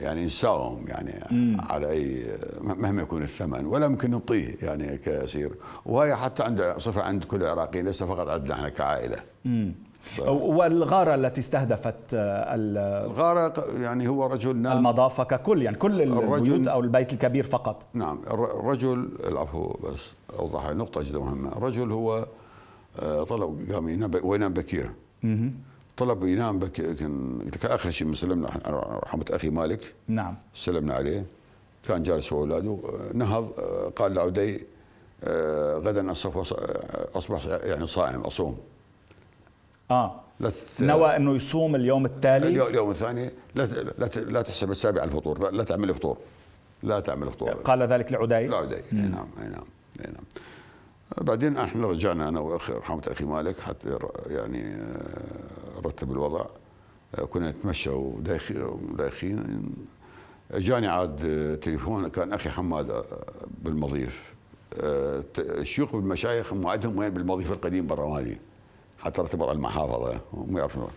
يعني 0.00 0.24
نساوم 0.24 0.84
يعني 0.88 1.12
مم. 1.30 1.56
على 1.60 1.90
أي 1.90 2.26
مهما 2.60 3.02
يكون 3.02 3.22
الثمن 3.22 3.66
ولا 3.66 3.88
ممكن 3.88 4.10
نعطيه 4.10 4.54
يعني 4.62 4.96
كاسير 4.96 5.52
وهي 5.86 6.16
حتى 6.16 6.42
عنده 6.42 6.78
صفة 6.78 7.02
عند 7.02 7.24
كل 7.24 7.42
العراقيين 7.42 7.84
ليس 7.84 8.02
فقط 8.02 8.28
عندنا 8.28 8.54
إحنا 8.54 8.68
كعائلة. 8.68 9.16
مم. 9.44 9.74
والغارة 10.28 11.14
التي 11.14 11.40
استهدفت 11.40 11.94
الغارة 12.14 13.64
يعني 13.82 14.08
هو 14.08 14.26
رجل 14.26 14.56
نام. 14.56 14.78
المضافه 14.78 15.24
ككل 15.24 15.62
يعني 15.62 15.76
كل 15.76 16.02
البيوت 16.02 16.68
أو 16.68 16.80
البيت 16.80 17.12
الكبير 17.12 17.44
فقط. 17.44 17.86
نعم 17.94 18.18
الرجل 18.30 19.08
العفو 19.28 19.68
بس 19.84 20.12
أوضح 20.38 20.70
نقطه 20.70 21.02
جدا 21.02 21.18
مهمة. 21.18 21.52
الرجل 21.58 21.92
هو 21.92 22.26
آه، 23.02 23.22
طلب 23.24 23.72
قام 23.72 23.88
ينام 23.88 24.10
وينام 24.22 24.52
بكير. 24.52 24.90
طلب 25.96 26.24
ينام 26.24 26.58
بكير 26.58 26.92
كان 26.92 27.50
آخر 27.64 27.90
شيء 27.90 28.14
سلمنا 28.14 28.60
رحمة 29.04 29.24
أخي 29.30 29.50
مالك. 29.50 29.94
نعم. 30.08 30.36
سلمنا 30.54 30.94
عليه. 30.94 31.24
كان 31.88 32.02
جالس 32.02 32.32
هو 32.32 32.40
اولاده 32.40 32.78
نهض 33.14 33.52
آه، 33.58 33.92
قال 33.96 34.14
لعدي 34.14 34.64
آه، 35.24 35.76
غدا 35.76 36.12
أصبح 36.12 37.46
يعني 37.46 37.86
صائم 37.86 38.20
أصوم. 38.20 38.58
آه. 39.90 40.20
لا 40.40 40.50
تت... 40.50 40.80
نوى 40.80 41.16
أنه 41.16 41.34
يصوم 41.34 41.74
اليوم 41.74 42.06
التالي. 42.06 42.66
اليوم 42.66 42.90
الثاني. 42.90 43.30
لا 43.54 43.62
لا 43.98 44.06
لا 44.06 44.42
تحسب 44.42 44.70
السابع 44.70 45.00
على 45.00 45.10
الفطور 45.10 45.50
لا, 45.50 45.64
تعمل 45.64 45.94
فطور 45.94 46.16
لا 46.82 47.00
تعمل 47.00 47.30
فطور 47.30 47.50
قال 47.50 47.82
ذلك 47.82 48.12
لعدي؟ 48.12 48.46
لعدي 48.46 48.76
نعم 48.92 49.28
نعم 49.38 49.64
نعم. 49.98 50.24
بعدين 51.20 51.56
إحنا 51.56 51.86
رجعنا 51.86 52.28
أنا 52.28 52.40
واخي 52.40 52.72
رحمة 52.72 53.02
أخي 53.06 53.24
مالك 53.24 53.60
حتى 53.60 53.98
يعني 54.26 54.74
آه، 54.74 55.80
رتب 55.84 56.12
الوضع. 56.12 56.44
آه، 57.18 57.24
كنا 57.24 57.50
نتمشى 57.50 57.90
ودايخين 57.90 59.62
جاني 60.54 60.86
عاد 60.86 61.58
تليفون 61.62 62.08
كان 62.08 62.32
أخي 62.32 62.50
حماد 62.50 63.04
بالمضيف. 63.64 64.34
الشيوخ 65.38 65.96
بالمشايخ 65.96 66.54
موعدهم 66.54 66.98
وين 66.98 67.10
بالمضيف 67.10 67.52
القديم 67.52 67.86
بالرمادي 67.86 68.38
حتى 68.98 69.20
ارتبط 69.20 69.48
المحافظة 69.48 70.20
وما 70.32 70.60
يعرفون. 70.60 70.88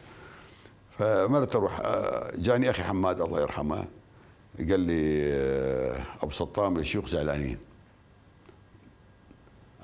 فمرت 0.98 1.56
أروح 1.56 1.80
آه، 1.80 2.32
جاني 2.38 2.70
أخي 2.70 2.84
حماد 2.84 3.22
الله 3.22 3.42
يرحمه 3.42 3.86
قال 4.70 4.80
لي 4.80 5.34
آه، 5.34 6.02
أبو 6.22 6.32
سطام 6.32 6.78
الشيوخ 6.78 7.08
زعلانين. 7.08 7.58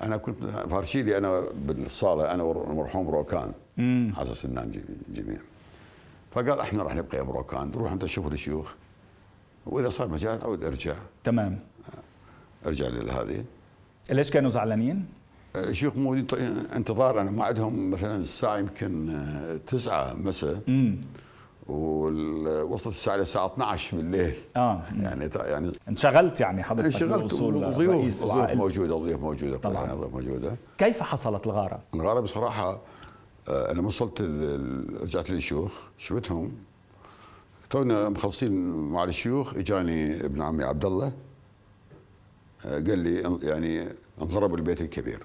أنا 0.02 0.16
كنت 0.16 0.44
فارشيلي 0.44 1.18
أنا 1.18 1.44
بالصالة 1.54 2.34
أنا 2.34 2.42
والمرحوم 2.42 3.08
روكان 3.08 3.52
حسن 4.16 4.34
سنان 4.34 4.72
جميع. 5.08 5.38
فقال 6.30 6.60
إحنا 6.60 6.82
راح 6.82 6.94
نبقى 6.94 7.18
يا 7.18 7.22
بروكان 7.22 7.70
روح 7.70 7.92
أنت 7.92 8.06
شوف 8.06 8.32
الشيوخ. 8.32 8.74
وإذا 9.66 9.88
صار 9.88 10.08
مجال 10.08 10.42
عود 10.42 10.64
أرجع. 10.64 10.94
تمام. 11.24 11.58
أرجع 12.66 12.88
لهذه. 12.88 13.44
ليش 14.10 14.30
كانوا 14.30 14.50
زعلانين؟ 14.50 15.06
شيوخ 15.72 15.96
موجودين 15.96 16.26
انتظار 16.76 17.20
أنا 17.20 17.30
موعدهم 17.30 17.90
مثلا 17.90 18.16
الساعة 18.16 18.58
يمكن 18.58 19.08
آه، 19.08 19.56
تسعة 19.66 20.14
مساء. 20.14 20.60
ووصلت 21.68 22.94
الساعة 22.94 23.16
للساعه 23.16 23.46
12 23.46 23.96
بالليل 23.96 24.34
آه. 24.56 24.82
يعني 25.02 25.30
يعني 25.36 25.72
انشغلت 25.88 26.40
يعني 26.40 26.62
حضرتك 26.62 26.86
انشغلت 26.86 27.34
ضيوف 27.34 27.76
ضيوف 27.76 28.24
موجودة 28.56 28.96
ضيوف 28.96 29.20
موجودة 29.20 29.56
طبعا. 29.58 29.94
ضيوف 29.94 30.12
موجودة. 30.14 30.56
كيف 30.78 31.02
حصلت 31.02 31.46
الغارة؟ 31.46 31.80
الغارة 31.94 32.20
بصراحة 32.20 32.80
آه، 33.48 33.72
أنا 33.72 33.82
وصلت 33.82 34.20
رجعت 35.02 35.30
للشيوخ. 35.30 35.72
شفتهم؟ 35.98 36.52
تونا 37.70 38.08
مخلصين 38.08 38.52
مع 38.70 39.04
الشيوخ. 39.04 39.54
إجاني 39.54 40.24
ابن 40.24 40.42
عمي 40.42 40.64
عبد 40.64 40.84
الله 40.84 41.12
آه، 42.64 42.74
قال 42.74 42.98
لي 42.98 43.38
يعني 43.42 43.84
انضرب 44.22 44.54
البيت 44.54 44.80
الكبير. 44.80 45.22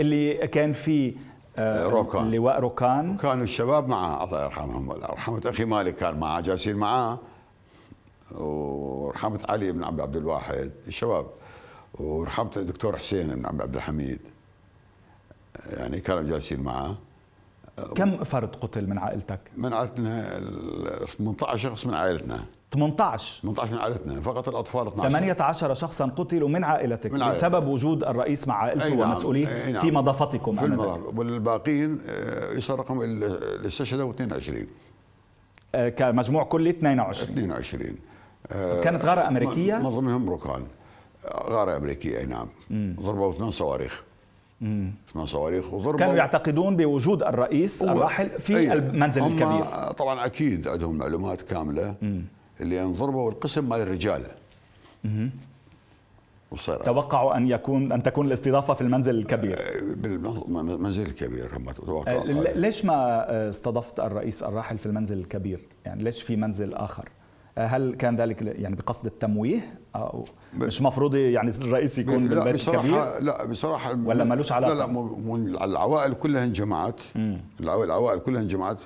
اللي 0.00 0.46
كان 0.48 0.72
فيه 0.72 1.14
روكان. 1.58 2.26
اللواء 2.26 2.60
روكان. 2.60 3.16
كانوا 3.16 3.44
الشباب 3.44 3.88
معه 3.88 4.24
الله 4.24 4.44
يرحمهم. 4.44 4.92
رحمة 4.92 5.42
أخي 5.46 5.64
مالك 5.64 5.94
كان 5.94 6.18
معه 6.20 6.40
جالسين 6.40 6.76
معاه 6.76 7.18
ورحمة 8.32 9.40
علي 9.48 9.72
بن 9.72 9.84
عبد 9.84 10.16
الواحد 10.16 10.70
الشباب. 10.86 11.26
ورحمة 11.94 12.50
الدكتور 12.56 12.96
حسين 12.96 13.26
بن 13.26 13.46
عبد 13.46 13.76
الحميد. 13.76 14.20
يعني 15.72 16.00
كانوا 16.00 16.22
جالسين 16.22 16.60
معه. 16.60 16.96
كم 17.96 18.24
فرد 18.24 18.56
قتل 18.56 18.86
من 18.86 18.98
عائلتك؟ 18.98 19.40
من 19.56 19.72
عائلتنا 19.72 20.40
18 21.06 21.56
شخص 21.56 21.86
من 21.86 21.94
عائلتنا. 21.94 22.44
18 22.74 23.40
18 23.42 23.72
من 23.72 23.78
عائلتنا 23.78 24.20
فقط 24.20 24.48
الأطفال 24.48 24.86
12 24.88 25.10
18 25.10 25.74
شخصا 25.74 26.06
قتلوا 26.06 26.48
من 26.48 26.64
عائلتك 26.64 27.12
من 27.12 27.22
عائلة. 27.22 27.36
بسبب 27.38 27.68
وجود 27.68 28.04
الرئيس 28.04 28.48
مع 28.48 28.54
عائلته 28.54 28.88
نعم. 28.94 29.00
ومسؤوليه 29.10 29.70
نعم. 29.72 29.80
في 29.80 29.90
مضافتكم 29.90 30.56
في 30.56 30.64
المضافة 30.64 31.12
والباقيين 31.16 31.98
آه، 32.08 32.52
يصير 32.52 32.76
رقم 32.76 33.00
اللي 33.02 33.38
استشهدوا 33.66 34.10
22 34.10 34.66
كمجموع 35.96 36.44
كلي 36.44 36.70
22 36.70 37.38
22 37.38 37.96
كانت 38.84 39.04
غارة 39.04 39.28
أمريكية؟ 39.28 39.74
من 39.74 39.90
ضمنهم 39.90 40.30
ركان. 40.30 40.62
غارة 41.42 41.76
أمريكية 41.76 42.18
أي 42.18 42.26
نعم. 42.26 42.46
ضربوا 43.00 43.32
اثنين 43.32 43.50
صواريخ. 43.50 44.04
اثنين 44.62 45.26
صواريخ 45.26 45.74
وضربوا 45.74 45.98
كانوا 45.98 46.14
يعتقدون 46.14 46.76
بوجود 46.76 47.22
الرئيس 47.22 47.82
الراحل 47.82 48.30
في 48.40 48.56
أيه 48.56 48.72
المنزل 48.72 49.22
الكبير. 49.22 49.92
طبعا 49.92 50.26
أكيد 50.26 50.68
عندهم 50.68 50.98
معلومات 50.98 51.42
كاملة. 51.42 51.94
مم. 52.02 52.24
اللي 52.60 52.82
انضربوا 52.82 53.30
القسم 53.30 53.68
مال 53.68 53.80
الرجال. 53.80 54.22
وصار 56.50 56.82
توقعوا 56.82 57.36
أن 57.36 57.48
يكون 57.48 57.92
أن 57.92 58.02
تكون 58.02 58.26
الاستضافة 58.26 58.74
في 58.74 58.80
المنزل 58.80 59.14
الكبير. 59.14 59.58
بالمنزل 59.96 61.06
الكبير 61.06 61.56
هم 61.56 61.70
توقعوا 61.70 62.24
ليش 62.54 62.84
ما 62.84 63.26
استضفت 63.50 64.00
الرئيس 64.00 64.42
الراحل 64.42 64.78
في 64.78 64.86
المنزل 64.86 65.18
الكبير؟ 65.18 65.60
يعني 65.84 66.02
ليش 66.02 66.22
في 66.22 66.36
منزل 66.36 66.74
آخر؟ 66.74 67.08
هل 67.58 67.94
كان 67.94 68.16
ذلك 68.16 68.42
يعني 68.42 68.76
بقصد 68.76 69.06
التمويه؟ 69.06 69.78
أو 69.96 70.24
مش 70.54 70.82
مفروض 70.82 71.14
يعني 71.14 71.50
الرئيس 71.50 71.98
يكون 71.98 72.28
لا 72.28 72.34
بالبيت 72.34 72.54
بصراحة 72.54 72.80
الكبير 72.80 73.22
لا 73.22 73.44
بصراحة 73.44 73.98
ولا 74.04 74.24
ملوش 74.24 74.52
علاقة؟ 74.52 74.74
لا 74.74 74.86
لا 74.86 75.64
العوائل 75.64 76.14
كلها 76.14 76.44
انجمعت 76.44 77.00
العوائل 77.60 78.18
كلها 78.18 78.42
انجمعت 78.42 78.80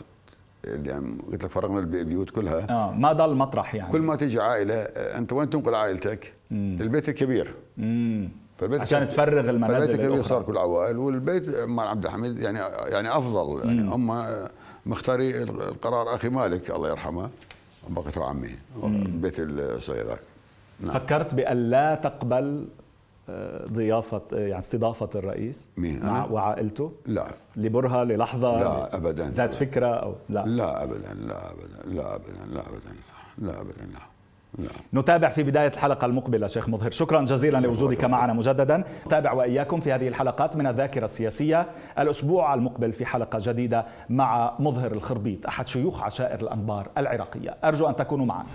يعني 0.65 1.19
قلت 1.33 1.45
لك 1.45 1.51
فرغنا 1.51 1.79
البيوت 1.79 2.31
كلها. 2.31 2.71
آه 2.71 2.93
ما 2.93 3.13
ضل 3.13 3.35
مطرح 3.35 3.75
يعني. 3.75 3.93
كل 3.93 4.01
ما 4.03 4.17
تيجي 4.17 4.41
عائلة 4.41 4.75
أنت 4.83 5.33
وين 5.33 5.51
تنقل 5.51 5.75
عائلتك؟ 5.75 6.33
مم. 6.51 6.79
البيت 6.81 7.09
الكبير. 7.09 7.55
امم 7.79 8.29
فالبيت 8.59 8.81
عشان 8.81 9.09
تفرغ 9.09 9.51
المنازل 9.51 9.91
البيت 9.91 10.01
الكبير 10.01 10.23
صار 10.23 10.43
كل 10.43 10.59
عوائل 10.59 10.97
والبيت 10.97 11.49
مال 11.59 11.87
عبد 11.87 12.05
الحميد 12.05 12.39
يعني 12.39 12.59
يعني 12.89 13.09
أفضل. 13.09 13.69
يعني 13.69 13.83
هم 13.83 14.27
مختاري 14.87 15.43
القرار 15.43 16.15
أخي 16.15 16.29
مالك 16.29 16.71
الله 16.71 16.89
يرحمه 16.91 17.31
بقته 17.89 18.25
عمي 18.25 18.51
بيت 19.07 19.35
الصغير 19.39 20.19
نعم. 20.81 20.91
فكرت 20.93 21.35
بأن 21.35 21.71
لا 21.71 21.95
تقبل 21.95 22.45
آه، 22.45 22.78
ضيافة 23.73 24.23
يعني 24.33 24.59
استضافة 24.59 25.09
الرئيس 25.15 25.67
مين 25.77 26.07
مع 26.07 26.19
أنا؟ 26.19 26.25
وعائلته؟ 26.33 26.93
لا. 27.07 27.27
لبرهة 27.57 28.05
للحظة 28.05 28.61
لا 28.61 28.97
أبدا 28.97 29.31
ذات 29.37 29.55
فكرة 29.55 29.87
أو 29.87 30.15
لا؟ 30.29 30.45
لا 30.47 30.85
أبدا 30.85 31.15
لا 31.15 31.51
أبدا 31.51 31.95
لا 31.95 32.15
أبدا 32.15 32.45
لا 32.53 32.61
أبدا 32.61 32.95
لا 33.39 33.61
أبدا 33.61 33.87
لا 33.93 33.99
لا. 34.59 34.69
نتابع 34.95 35.29
في 35.29 35.43
بداية 35.43 35.69
الحلقة 35.69 36.05
المقبلة 36.05 36.47
شيخ 36.47 36.69
مظهر. 36.69 36.91
شكرا 36.91 37.25
جزيلا 37.25 37.59
لوجودك 37.59 38.05
معنا 38.05 38.33
مجددا. 38.33 38.85
نتابع 39.07 39.33
وإياكم 39.33 39.81
في 39.81 39.93
هذه 39.93 40.09
الحلقات 40.09 40.57
من 40.57 40.67
الذاكرة 40.67 41.05
السياسية 41.05 41.67
الأسبوع 41.99 42.55
المقبل 42.55 42.93
في 42.93 43.07
حلقة 43.07 43.39
جديدة 43.43 43.87
مع 44.11 44.55
مظهر 44.59 44.93
الخربيط 44.93 45.47
أحد 45.47 45.69
شيوخ 45.69 46.03
عشائر 46.03 46.41
الأنبار 46.41 46.89
العراقية. 46.99 47.57
أرجو 47.65 47.89
أن 47.89 47.97
تكونوا 47.97 48.27
معنا. 48.27 48.47